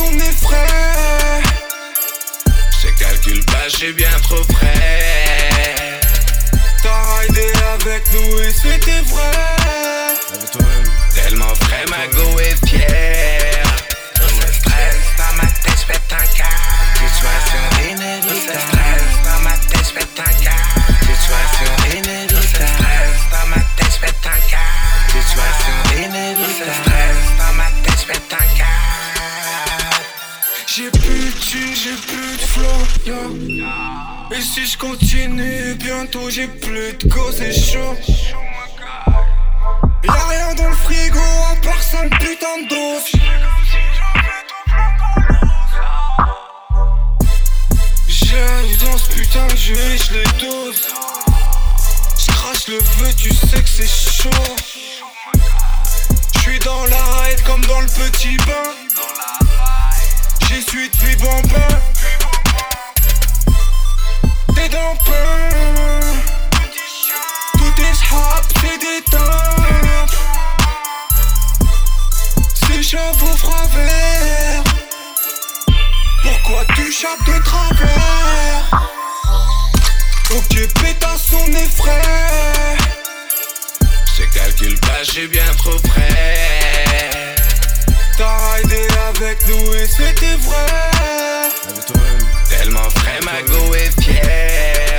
son 0.01 0.19
effraie. 0.19 1.41
J'ai 2.81 2.93
calcule 2.93 3.43
pas, 3.45 3.67
j'ai 3.77 3.93
bien 3.93 4.09
trop 4.23 4.43
frais. 4.53 5.99
T'as 6.83 7.17
raidé 7.17 7.47
avec 7.73 8.03
nous 8.13 8.39
et 8.39 8.51
c'était 8.51 9.01
vrai. 9.07 10.15
Tellement 11.13 11.53
frais, 11.55 11.85
ma 11.89 12.07
go 12.15 12.39
est 12.39 12.67
fière. 12.67 13.75
Je 14.17 14.53
stress 14.53 15.01
dans 15.17 15.35
ma 15.37 15.49
tête, 15.63 15.79
j'pète 15.81 16.11
un 16.11 16.27
cas. 16.37 16.59
Situation 16.97 17.63
inévitable. 17.91 18.59
stress 18.59 19.11
dans 19.25 19.41
ma 19.43 19.55
tête, 19.69 19.85
j'pète 19.89 20.19
un 20.19 20.33
cas. 20.43 20.63
Situation 21.01 21.97
inévitable. 21.97 22.20
Et 34.33 34.41
si 34.41 34.65
je 34.65 34.77
continue, 34.77 35.75
bientôt 35.75 36.29
j'ai 36.29 36.47
plus 36.47 36.93
de 36.93 37.07
go, 37.09 37.31
c'est 37.35 37.51
chaud. 37.51 37.97
Y'a 40.03 40.13
rien 40.13 40.55
dans 40.55 40.69
le 40.69 40.75
frigo, 40.75 41.19
à 41.19 41.55
part 41.61 41.83
ça 41.83 42.03
putain 42.03 42.61
de 42.61 42.69
dose. 42.69 43.11
J'arrive 48.07 48.85
dans 48.85 48.97
ce 48.97 49.09
putain 49.09 49.47
de 49.47 49.57
jeu 49.57 49.75
et 49.75 49.97
je 49.97 50.13
les 50.13 50.23
dose. 50.39 50.87
J'crache 52.17 52.67
le 52.69 52.79
feu, 52.79 53.13
tu 53.17 53.33
sais 53.33 53.61
que 53.61 53.69
c'est 53.69 53.87
chaud. 53.87 54.29
J'suis 56.37 56.59
dans 56.59 56.85
la 56.85 57.03
ride 57.21 57.43
comme 57.45 57.65
dans 57.65 57.81
le 57.81 57.87
petit 57.87 58.37
bain. 58.37 58.71
J'y 60.47 60.61
suis 60.61 60.89
depuis 60.89 61.17
Bambin. 61.17 61.81
T'es 64.61 64.69
dans 64.69 64.95
pain. 65.05 65.49
Tout 67.53 67.81
est 67.81 68.13
hop, 68.13 68.45
c'est 68.61 68.77
des 68.77 69.01
teintes. 69.09 70.17
C'est 72.53 72.83
chevaux 72.83 73.37
froid 73.37 73.67
vert. 73.73 74.63
Pourquoi 76.21 76.65
tu 76.75 76.91
chapes 76.91 77.25
de 77.25 77.43
travers? 77.43 78.89
Ok, 80.35 80.67
pétasse, 80.79 81.23
son 81.31 81.47
effraie. 81.53 82.77
Je 84.15 84.23
calcule 84.25 84.79
pas, 84.79 85.01
j'ai 85.01 85.27
bien 85.27 85.51
trop 85.57 85.77
frais 85.89 87.30
avec 88.23 89.47
nous 89.47 89.73
et 89.73 89.87
c'était 89.87 90.35
vrai. 90.35 91.49
Toi-même. 91.87 92.27
Tellement 92.49 92.87
vrai, 92.89 93.19
ma 93.23 93.41
go 93.43 93.73
est 93.75 94.01
fière. 94.01 94.97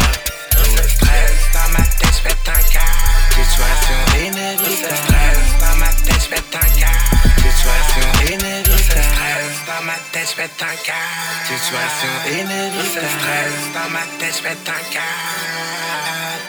Le 0.76 0.88
stress 0.88 1.38
dans 1.52 1.70
ma 1.72 1.84
tête, 1.84 2.14
je 2.16 2.22
pète 2.28 2.48
un 2.48 2.62
câble. 2.72 3.32
Situation 3.34 3.98
inévitable. 4.18 4.64
Le 4.68 4.76
stress 4.96 5.44
dans 5.60 5.76
ma 5.76 5.90
tête, 6.04 6.22
je 6.24 6.28
pète 6.30 6.54
un 6.54 6.68
câble. 6.80 7.22
Situation 7.42 8.06
inévitable. 8.26 8.70
Le 8.70 8.82
stress 8.82 9.54
dans 9.66 9.84
ma 9.84 9.98
tête, 10.12 10.28
je 10.30 10.36
pète 10.36 10.62
un 10.62 10.76
câble. 10.84 11.42
Situation 11.48 12.12
inévitable. 12.30 13.02
Le 13.02 13.08
stress 13.08 13.56
dans 13.74 13.90
ma 13.90 14.04
tête, 14.18 14.34
je 14.36 14.42
pète 14.42 14.68
un 14.68 14.84
câble. 14.92 16.42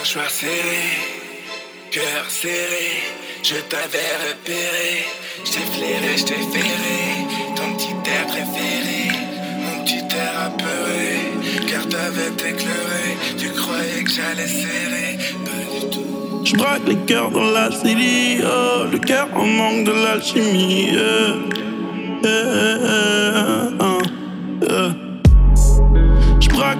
Un 0.00 0.04
choix 0.04 0.28
serré, 0.28 0.84
cœur 1.90 2.24
serré, 2.28 3.02
je 3.42 3.56
t'avais 3.56 4.12
repéré 4.28 5.06
je 5.44 5.60
flairé, 5.72 6.16
je 6.16 6.24
ferré. 6.26 7.00
Ton 7.56 7.74
petit 7.74 7.94
air 8.10 8.26
préféré, 8.26 9.08
mon 9.62 9.84
petit 9.84 10.04
air 10.16 10.32
apeuré. 10.46 11.12
Car 11.68 11.88
t'avais 11.88 12.32
éclairé, 12.50 13.16
tu 13.38 13.48
croyais 13.50 14.04
que 14.04 14.10
j'allais 14.10 14.46
serrer. 14.46 15.18
Pas 15.44 15.80
du 15.80 15.90
tout. 15.90 16.44
Je 16.44 16.56
braque 16.56 16.86
les 16.86 16.96
cœurs 16.96 17.30
dans 17.30 17.50
la 17.50 17.70
city, 17.70 18.38
oh, 18.44 18.84
le 18.90 18.98
cœur 18.98 19.28
en 19.34 19.46
manque 19.46 19.84
de 19.84 19.92
l'alchimie. 19.92 20.90
yeah. 20.92 21.62
Yeah, 22.22 23.70
uh, 23.80 24.02
yeah. 24.62 25.01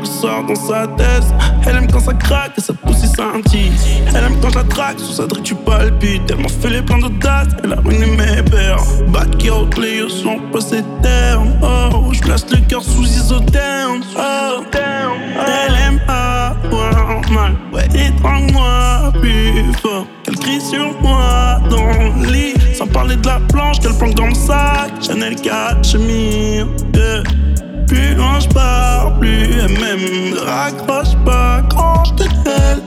Soir 0.05 0.45
dans 0.45 0.55
sa 0.55 0.87
tête. 0.87 1.25
Elle 1.67 1.77
aime 1.77 1.91
quand 1.91 1.99
ça 1.99 2.15
craque 2.15 2.53
et 2.57 2.61
sa 2.61 2.73
pousse 2.73 3.05
scintille. 3.05 3.73
Elle 4.15 4.25
aime 4.25 4.41
quand 4.41 4.51
je 4.51 4.59
la 4.59 4.65
traque, 4.65 5.01
sous 5.01 5.13
sa 5.13 5.27
drique 5.27 5.43
tu 5.43 5.57
palpites. 5.57 6.23
Elle 6.31 6.41
m'a 6.41 6.49
fait 6.49 6.71
les 6.71 6.83
plans 6.83 6.99
d'audace, 6.99 7.49
elle 7.65 7.73
a 7.73 7.77
ruiné 7.77 8.07
mes 8.07 8.43
pères. 8.43 8.79
Bad 9.09 9.37
qui 9.39 9.51
les 9.81 9.97
yeux 9.97 10.09
sont 10.09 10.39
passés 10.53 10.85
terme. 11.03 11.53
Oh, 11.63 12.13
je 12.13 12.21
place 12.21 12.47
le 12.51 12.59
cœur 12.69 12.83
sous 12.83 13.03
isotherme. 13.03 14.03
Oh, 14.17 14.63
elle 14.73 15.75
aime 15.75 16.01
avoir 16.09 17.31
mal. 17.33 17.57
Ouais, 17.73 17.87
étrangle-moi 17.87 19.13
plus 19.21 19.73
fort. 19.83 20.07
Qu'elle 20.23 20.37
crie 20.37 20.61
sur 20.61 20.93
moi 21.03 21.61
dans 21.69 22.23
le 22.23 22.31
lit. 22.31 22.55
Sans 22.73 22.87
parler 22.87 23.17
de 23.17 23.27
la 23.27 23.41
planche 23.53 23.81
qu'elle 23.81 23.95
planque 23.95 24.15
dans 24.15 24.29
le 24.29 24.35
sac. 24.35 24.93
Chanel 25.01 25.35
cachemire. 25.37 26.69
Yeah. 26.95 27.62
Plus 27.93 28.15
loin 28.15 28.41
je 28.41 28.49
pars, 28.49 29.19
plus 29.19 29.29
elle. 29.29 30.31
Ne 30.31 30.39
raccroche 30.39 31.15
pas 31.27 31.63
quand 31.71 32.05
je 32.07 32.13
te 32.15 32.25
t'aide. 32.43 32.83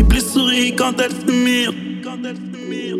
Et 0.00 0.02
plus 0.02 0.20
sourit 0.20 0.74
quand 0.74 1.00
elle 1.00 1.12
se 1.12 1.30
mire. 1.30 1.72
Quand 2.02 2.18
elle 2.24 2.36
se 2.36 2.68
mire. 2.68 2.96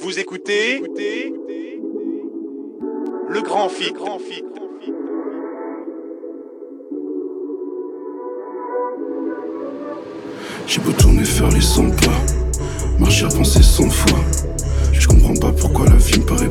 Vous 0.00 0.18
écoutez 0.20 0.80
le 3.28 3.42
grand 3.42 3.68
fit. 3.68 3.92
Grand 3.92 4.20
fit. 4.20 4.44
J'ai 10.68 10.80
beau 10.82 10.92
tourner 10.92 11.24
faire 11.24 11.48
les 11.48 11.60
100 11.60 11.90
pas, 11.90 12.22
marcher 12.98 13.24
à 13.26 13.28
penser 13.28 13.62
100 13.62 13.90
fois. 13.90 14.18
Je 14.92 15.06
comprends 15.06 15.34
pas 15.34 15.52
pourquoi 15.52 15.86
la 15.86 15.96
vie 15.96 16.18
me 16.18 16.24
paraît 16.24 16.47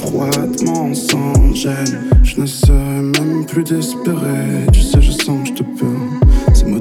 froidement, 0.00 0.94
sans 0.94 1.54
gêne. 1.54 2.10
Je 2.22 2.40
ne 2.40 2.46
serai 2.46 3.02
même 3.02 3.44
plus 3.46 3.64
désespéré. 3.64 4.66
Tu 4.72 4.80
sais, 4.80 5.00
je 5.00 5.10
sens 5.10 5.42
que 5.42 5.48
je 5.48 5.52
te 5.54 5.62
perds. 5.62 6.26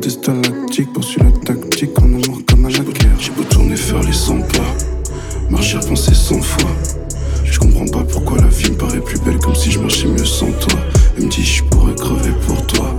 C'est 0.08 0.30
à 0.30 0.34
lactique, 0.34 0.94
poursuit 0.94 1.22
la 1.22 1.32
tactique 1.32 1.98
en 2.00 2.04
amour 2.04 2.40
comme 2.48 2.66
à 2.66 2.70
la 2.70 2.80
guerre. 2.80 3.18
J'ai 3.20 3.32
beau 3.32 3.44
tourner 3.44 3.76
faire 3.76 4.04
les 4.04 4.14
100 4.14 4.40
pas, 4.42 4.76
marcher 5.50 5.80
penser 5.80 6.14
100 6.14 6.42
fois. 6.42 6.70
Je 7.44 7.58
comprends 7.58 7.88
pas 7.88 8.04
pourquoi 8.04 8.38
la 8.38 8.48
vie 8.48 8.70
me 8.70 8.78
paraît 8.78 9.00
plus 9.00 9.20
belle, 9.22 9.40
comme 9.40 9.56
si 9.56 9.72
je 9.72 9.80
marchais 9.80 10.08
mieux 10.08 10.26
sans 10.26 10.52
toi. 10.52 10.80
Elle 11.18 11.26
me 11.26 11.30
dit 11.30 11.44
je 11.44 11.64
pourrais 11.64 11.96
crever 11.96 12.34
pour 12.46 12.64
toi. 12.68 12.96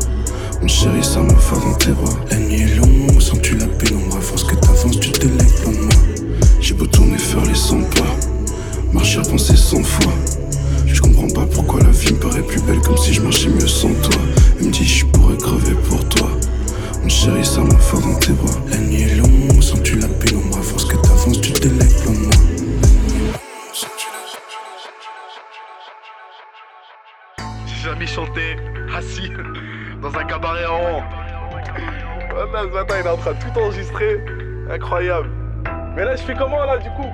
Mon 0.61 0.67
chéri, 0.67 1.03
ça 1.03 1.21
m'enfarge 1.21 1.65
dans 1.65 1.75
tes 1.75 1.93
bras. 1.93 2.19
La 2.31 2.39
nuit 2.39 2.63
est 2.63 2.77
longue, 2.77 3.21
sans 3.21 3.37
que 3.37 3.43
tu 3.43 3.57
la 3.57 3.67
pénombre. 3.67 4.17
À 4.17 4.21
force 4.21 4.43
que 4.43 4.57
t'avances, 4.57 4.99
tu 4.99 5.13
te 5.13 5.27
lèves 5.27 5.65
de 5.65 5.79
moi. 5.79 5.93
J'ai 6.61 6.75
beau 6.75 6.87
tourner 6.87 7.19
faire 7.19 7.45
les 7.45 7.55
100 7.55 7.77
pas, 7.83 8.17
marcher 8.97 9.21
penser 9.31 9.57
100 9.57 9.83
fois. 9.83 10.13
Je 10.87 11.01
comprends 11.01 11.29
pas 11.29 11.47
pourquoi 11.55 11.81
la 11.81 11.91
vie 11.91 12.15
me 12.15 12.19
paraît 12.19 12.43
plus 12.43 12.61
belle, 12.63 12.81
comme 12.81 12.97
si 12.97 13.13
je 13.13 13.21
marchais 13.21 13.49
mieux 13.51 13.67
sans 13.67 13.93
toi. 14.03 14.21
Elle 14.59 14.67
me 14.67 14.71
dit 14.71 14.87
je 14.87 15.05
pourrais 15.07 15.37
crever 15.37 15.75
pour 15.89 16.09
toi. 16.09 16.29
Mon 17.03 17.09
chéri, 17.09 17.45
ça 17.45 17.61
m'enfarge 17.61 18.05
dans 18.05 18.19
tes 18.19 18.33
bras. 18.33 18.55
La 18.71 18.79
nuit 18.79 19.03
est 19.03 19.17
longue, 19.17 19.63
sans 19.63 19.79
tu 19.83 19.99
la 19.99 20.09
pénombre. 20.09 20.59
À 20.59 20.63
force 20.63 20.87
que 20.87 20.97
t'avances, 20.97 21.41
tu 21.41 21.53
loin 21.53 22.15
de 22.15 22.19
moi. 22.21 22.33
J'ai 27.67 27.85
jamais 27.85 28.07
chanté 28.07 28.57
assis 28.97 29.31
dans 30.01 30.19
un 30.19 30.25
cabaret 30.25 30.67
en 30.67 30.79
rond. 30.79 31.03
Maintenant, 32.53 32.97
il 33.01 33.07
est 33.07 33.09
en 33.09 33.17
train 33.17 33.33
de 33.35 33.39
tout 33.39 33.61
enregistrer. 33.61 34.21
Incroyable. 34.71 35.29
Mais 35.95 36.05
là, 36.05 36.17
je 36.17 36.23
fais 36.23 36.35
comment 36.35 36.65
là 36.65 36.79
du 36.79 36.89
coup? 36.91 37.09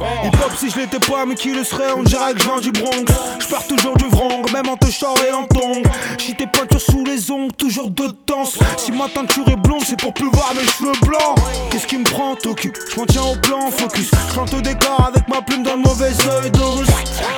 Hip 0.00 0.36
hop 0.44 0.52
si 0.56 0.70
je 0.70 0.78
l'étais 0.78 1.00
pas 1.00 1.26
mais 1.26 1.34
qui 1.34 1.52
le 1.52 1.64
serait? 1.64 1.92
On 1.96 2.04
dirait 2.04 2.32
que 2.32 2.38
je 2.38 2.44
viens 2.44 2.60
du 2.60 2.70
Bronx. 2.70 3.04
Je 3.40 3.46
pars 3.48 3.66
toujours 3.66 3.96
du 3.96 4.04
vrong 4.06 4.48
même 4.52 4.68
en 4.68 4.76
te 4.76 4.86
et 4.86 5.32
en 5.32 5.44
tong 5.44 5.82
Si 6.18 6.36
t'es 6.36 6.46
peinture 6.46 6.80
sous 6.80 7.04
les 7.04 7.30
ongles 7.32 7.52
toujours 7.54 7.90
de 7.90 8.08
danse. 8.26 8.58
Si 8.76 8.92
ma 8.92 9.08
teinture 9.08 9.48
est 9.48 9.56
blonde 9.56 9.82
c'est 9.84 9.98
pour 9.98 10.14
plus 10.14 10.30
voir 10.30 10.52
mes 10.54 10.64
cheveux 10.66 10.92
blancs. 11.02 11.36
Qu'est-ce 11.70 11.86
qui 11.86 11.98
me 11.98 12.04
prend 12.04 12.36
t'occupe? 12.36 12.76
Je 12.92 13.00
m'en 13.00 13.06
tiens 13.06 13.22
au 13.22 13.36
plan 13.36 13.70
focus. 13.72 14.10
Je 14.28 14.34
chante 14.34 14.54
au 14.54 14.60
décor 14.60 15.04
avec 15.08 15.26
ma 15.28 15.42
plume 15.42 15.64
dans 15.64 15.74
le 15.74 15.82
mauvais 15.82 16.12
œil 16.42 16.50
d'Horus 16.52 16.88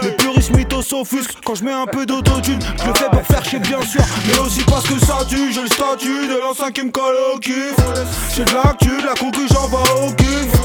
Les 0.02 0.12
puristes 0.12 0.54
mythos 0.54 0.84
Quand 1.44 1.54
je 1.54 1.64
mets 1.64 1.72
un 1.72 1.86
peu 1.86 2.04
d'autotune 2.04 2.60
Je 2.82 2.88
le 2.88 2.94
fais 2.94 3.08
pour 3.10 3.26
faire 3.26 3.44
chier 3.44 3.58
bien 3.58 3.80
sûr. 3.82 4.02
Mais 4.26 4.38
aussi 4.38 4.62
parce 4.64 4.86
que 4.86 4.98
ça 4.98 5.18
tue 5.26 5.50
J'ai 5.52 5.62
le 5.62 5.68
statut 5.68 6.26
de 6.28 6.38
l'ancien 6.38 6.70
qui 6.70 6.82
me 6.82 6.90
colle 6.90 7.16
au 7.34 7.38
cul. 7.38 7.72
J'ai 8.36 8.44
de 8.44 8.52
l'actu, 8.52 8.88
de 8.88 9.06
la 9.06 9.14
concu 9.14 9.46
j'en 9.48 9.66
vais 9.68 10.06
au 10.06 10.12
cul 10.12 10.59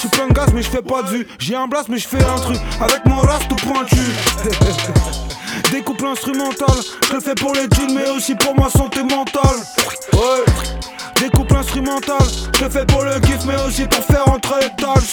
suis 0.00 0.08
plein 0.08 0.28
de 0.28 0.32
gaz 0.32 0.48
mais 0.54 0.62
je 0.62 0.70
fais 0.70 0.80
pas 0.82 1.02
de 1.02 1.08
vue 1.08 1.28
j'ai 1.38 1.54
un 1.54 1.66
blast 1.66 1.88
mais 1.88 1.98
je 1.98 2.08
fais 2.08 2.24
un 2.24 2.36
truc. 2.36 2.58
Avec 2.80 3.04
mon 3.04 3.20
reste 3.20 3.48
tout 3.48 3.56
pointu. 3.56 3.96
Découpe 5.70 6.00
l'instrumental, 6.00 6.76
je 7.08 7.14
le 7.14 7.20
fais 7.20 7.34
pour 7.34 7.54
les 7.54 7.68
jeans 7.74 7.94
mais 7.94 8.08
aussi 8.08 8.34
pour 8.34 8.58
ma 8.58 8.70
santé 8.70 9.02
mentale. 9.02 9.58
Ouais. 10.14 10.44
Découpe 11.20 11.50
l'instrumental, 11.52 12.18
je 12.58 12.64
le 12.64 12.70
fais 12.70 12.86
pour 12.86 13.02
le 13.04 13.20
kiff 13.20 13.44
mais 13.46 13.60
aussi 13.66 13.86
pour 13.86 14.04
faire 14.04 14.26
entrer 14.28 14.62
les 14.62 14.82
tâches. 14.82 15.12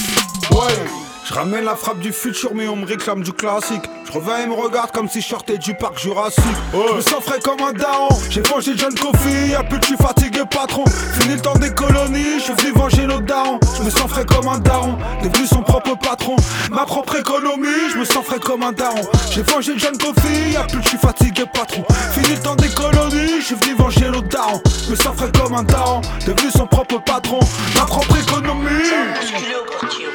Ouais 0.51 1.16
je 1.27 1.33
ramène 1.33 1.65
la 1.65 1.75
frappe 1.75 1.99
du 1.99 2.13
futur 2.13 2.51
mais 2.53 2.67
on 2.67 2.75
me 2.75 2.85
réclame 2.85 3.21
du 3.21 3.33
classique. 3.33 3.83
Je 4.05 4.11
reviens 4.13 4.39
et 4.39 4.47
me 4.47 4.53
regarde 4.53 4.91
comme 4.91 5.09
si 5.09 5.21
je 5.21 5.27
sortais 5.27 5.57
du 5.57 5.73
parc 5.73 5.99
Jurassique. 5.99 6.43
Je 6.71 6.95
me 6.95 7.01
sens 7.01 7.23
frais 7.23 7.39
comme 7.43 7.59
un 7.61 7.73
daron. 7.73 8.07
J'ai 8.29 8.41
vengé 8.41 8.71
John 8.77 8.93
Coffee, 8.95 9.49
y'a 9.51 9.63
plus 9.63 9.79
que 9.79 9.85
je 9.85 9.87
suis 9.89 9.97
fatigué 9.97 10.41
patron. 10.49 10.85
Fini 11.19 11.35
le 11.35 11.41
temps 11.41 11.55
des 11.55 11.71
colonies, 11.71 12.39
je 12.39 12.43
suis 12.43 12.53
venu 12.53 12.71
venger 12.73 13.05
nos 13.05 13.19
darons. 13.19 13.59
Je 13.77 13.83
me 13.83 13.89
sens 13.89 14.09
frais 14.09 14.25
comme 14.25 14.47
un 14.47 14.59
daron, 14.59 14.97
devenu 15.21 15.45
son 15.45 15.61
propre 15.61 15.97
patron 15.97 16.35
Ma 16.71 16.85
propre 16.85 17.17
économie, 17.17 17.91
je 17.93 17.99
me 17.99 18.05
sens 18.05 18.25
frais 18.25 18.39
comme 18.39 18.63
un 18.63 18.71
daron. 18.71 19.01
J'ai 19.31 19.41
vengé 19.41 19.73
John 19.77 19.97
Coffee, 19.97 20.53
y'a 20.53 20.63
plus 20.63 20.77
que 20.77 20.83
je 20.83 20.89
suis 20.89 20.97
fatigué 20.97 21.43
patron. 21.53 21.83
Fini 22.13 22.35
le 22.35 22.41
temps 22.41 22.55
des 22.55 22.69
colonies, 22.69 23.41
je 23.41 23.45
suis 23.45 23.55
venu 23.55 23.75
venger 23.75 24.09
nos 24.09 24.21
darons 24.21 24.61
Je 24.87 24.91
me 24.93 24.95
sens 24.95 25.17
frais 25.17 25.29
comme 25.37 25.53
un 25.53 25.63
daron, 25.63 25.99
devenu 26.25 26.49
son 26.49 26.65
propre 26.65 26.97
patron 26.99 27.39
Ma 27.75 27.81
propre 27.81 28.17
économie 28.21 28.69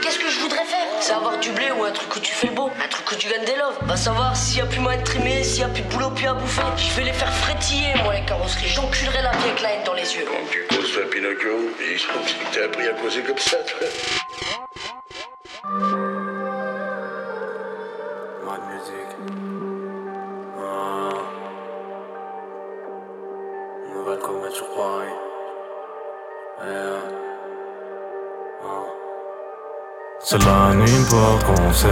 Qu'est-ce 0.02 0.18
que 0.18 0.30
je 0.30 0.40
voudrais 0.40 0.64
faire? 0.64 0.86
C'est 0.98 1.12
avoir 1.12 1.38
du 1.38 1.50
blé 1.50 1.66
ou 1.78 1.84
un 1.84 1.90
truc 1.90 2.16
où 2.16 2.20
tu 2.20 2.32
fais 2.32 2.46
le 2.46 2.54
beau, 2.54 2.70
un 2.82 2.88
truc 2.88 3.12
où 3.12 3.14
tu 3.16 3.28
gagnes 3.28 3.44
des 3.44 3.56
loves. 3.56 3.76
Va 3.82 3.98
savoir 3.98 4.34
s'il 4.34 4.56
y 4.56 4.60
a 4.62 4.64
plus 4.64 4.80
moyen 4.80 4.98
de 4.98 5.04
trimer, 5.04 5.44
s'il 5.44 5.60
y 5.60 5.64
a 5.64 5.68
plus 5.68 5.82
de 5.82 5.88
boulot, 5.88 6.08
plus 6.08 6.26
à 6.26 6.32
bouffer. 6.32 6.62
Je 6.78 6.96
vais 6.96 7.04
les 7.04 7.12
faire 7.12 7.30
frétiller, 7.30 7.92
moi, 8.02 8.14
les 8.14 8.24
carrosseries. 8.24 8.68
J'enculerai 8.68 9.20
la 9.20 9.32
vie 9.32 9.44
avec 9.44 9.60
la 9.60 9.72
haine 9.72 9.84
dans 9.84 9.92
les 9.92 10.14
yeux. 10.14 10.24
Quand 10.24 10.50
tu 10.50 10.64
causes 10.74 10.94
pas 10.94 11.10
Pinocchio, 11.10 11.68
et 11.78 11.98
je 11.98 12.06
pense 12.06 12.32
que 12.32 12.54
t'as 12.54 12.64
appris 12.64 12.88
à 12.88 12.94
causer 12.94 13.20
comme 13.20 13.38
ça, 13.38 13.58
toi. 13.58 13.88
Musique. 24.32 24.40
commettre 24.40 24.58
toujours 24.58 24.74
pareil. 24.76 25.08
C'est 30.24 30.38
la 30.44 30.72
nuit 30.74 31.04
pour 31.10 31.54
conseil, 31.54 31.90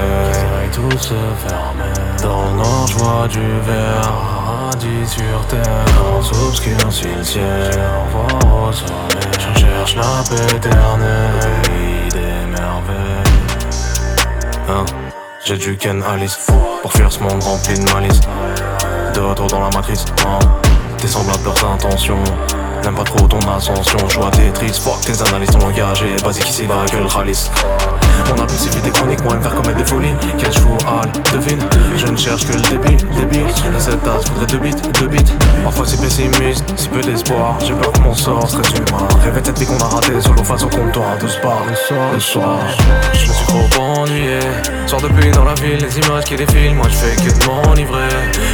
tout 0.73 0.99
se 0.99 1.15
ferme 1.15 1.83
Dans 2.23 2.87
je 2.87 2.95
vois 2.95 3.27
du 3.27 3.41
verre, 3.41 4.13
radis 4.47 5.07
sur 5.07 5.47
terre 5.49 5.85
Dans 5.97 6.23
s'obscurcit 6.23 7.09
le 7.19 7.25
ciel, 7.25 7.81
au 8.15 8.73
soleil 8.73 9.31
Je 9.55 9.61
cherche 9.61 9.97
la 9.97 10.23
paix 10.29 10.57
éternelle, 10.57 12.09
des 12.11 12.47
merveilles 12.47 13.25
hein? 14.69 14.85
J'ai 15.45 15.57
du 15.57 15.77
Ken 15.77 16.03
Alice, 16.05 16.39
pour 16.83 16.93
fuir 16.93 17.11
ce 17.11 17.19
monde 17.21 17.43
rempli 17.43 17.75
de 17.79 17.93
malice 17.93 18.21
De 19.13 19.21
retour 19.21 19.49
dans 19.49 19.61
la 19.61 19.71
matrice, 19.71 20.05
hein? 20.25 20.39
Des 21.01 21.09
semblables 21.09 21.45
leurs 21.45 21.65
intentions 21.65 22.23
N'aime 22.83 22.95
pas 22.95 23.05
trop 23.05 23.27
ton 23.27 23.39
ascension, 23.51 24.09
joie 24.09 24.31
tes 24.31 24.51
tristes, 24.53 24.83
fuck 24.83 25.01
tes 25.03 25.23
analyses, 25.29 25.51
ton 25.51 25.59
langage 25.59 26.03
est 26.03 26.23
basique 26.25 26.49
ici, 26.49 26.67
va 26.67 26.85
que 26.91 26.97
le 26.97 27.07
ralice 27.07 27.51
mon 28.29 28.43
impulsivité 28.43 28.91
chronique, 28.91 29.23
moi, 29.25 29.35
me 29.35 29.43
faire 29.43 29.55
commettre 29.55 29.77
des 29.77 29.85
folies. 29.85 30.15
Quel 30.39 30.53
chou, 30.53 30.77
al, 30.87 31.11
devine. 31.33 31.63
Je 31.97 32.07
ne 32.07 32.17
cherche 32.17 32.47
que 32.47 32.53
le 32.53 32.63
débit, 32.63 32.97
débit. 33.15 33.45
À 33.77 33.81
cette 33.81 34.03
tasse, 34.03 34.25
voudrais 34.31 34.47
deux 34.47 34.59
bits, 34.59 34.75
deux 35.01 35.09
bits. 35.09 35.33
Parfois 35.65 35.87
si 35.87 35.97
pessimiste, 35.97 36.65
si 36.77 36.89
peu 36.89 37.01
d'espoir. 37.01 37.57
J'ai 37.65 37.75
peur 37.75 37.93
que 37.93 38.01
mon 38.01 38.15
sort 38.15 38.49
serait 38.49 38.63
humain. 38.77 39.09
Rêver 39.25 39.41
cette 39.45 39.59
vie 39.59 39.67
qu'on 39.67 39.79
a 39.79 39.89
ratée, 39.89 40.21
solo 40.21 40.43
face 40.45 40.63
au 40.63 40.69
comptoir. 40.69 41.19
De 41.19 41.29
sport, 41.29 41.63
le 41.69 41.75
soir, 41.75 42.13
le 42.13 42.21
soir. 42.21 42.59
Je 43.15 43.29
me 43.29 43.33
suis 43.33 43.47
trop 43.47 43.83
ennuyé. 43.83 44.41
Sors 44.87 45.01
depuis 45.01 45.31
dans 45.31 45.45
la 45.45 45.55
ville, 45.55 45.79
les 45.79 45.99
images 45.99 46.25
qui 46.25 46.37
défilent. 46.37 46.75
Moi, 46.75 46.87
je 46.89 46.97
fais 46.97 47.17
que 47.17 47.39
de 47.39 47.47
m'enivrer. 47.47 48.09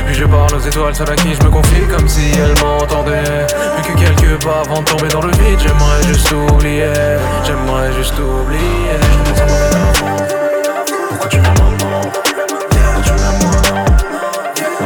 Puis 0.06 0.14
je 0.14 0.24
parle 0.24 0.54
aux 0.54 0.66
étoiles, 0.66 0.94
celles 0.94 1.10
à 1.10 1.16
qui 1.16 1.34
je 1.34 1.44
me 1.44 1.50
confie 1.50 1.82
comme 1.94 2.08
si 2.08 2.30
elles 2.32 2.62
m'entendaient. 2.62 3.46
Plus 3.76 3.92
que 3.92 3.98
quelques 4.16 4.44
pas 4.44 4.62
avant 4.64 4.80
de 4.80 4.84
tomber 4.84 5.08
dans 5.08 5.22
le 5.22 5.32
vide, 5.32 5.58
j'aimerais 5.58 6.02
juste 6.06 6.32
oublier. 6.32 6.92
J'aimerais 7.44 7.92
juste 7.92 8.18
oublier. 8.18 8.96
Pourquoi 11.08 11.28
tu 11.28 11.40
m'aimes 11.40 11.54
maintenant 11.54 12.00
Pourquoi 12.70 13.02
tu 13.02 13.12
m'aimes 13.12 13.42
moi 13.42 13.62
non 13.70 13.84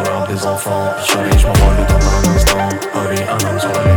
L'heure 0.04 0.26
des 0.28 0.46
enfants 0.46 0.94
Chérie 1.04 1.38
je 1.38 1.46
m'envole 1.46 1.76
le 1.78 1.86
temps 1.86 1.98
d'un 1.98 2.34
instant 2.34 2.68
un 3.30 3.48
homme 3.48 3.58
sur 3.58 3.72
la 3.72 3.89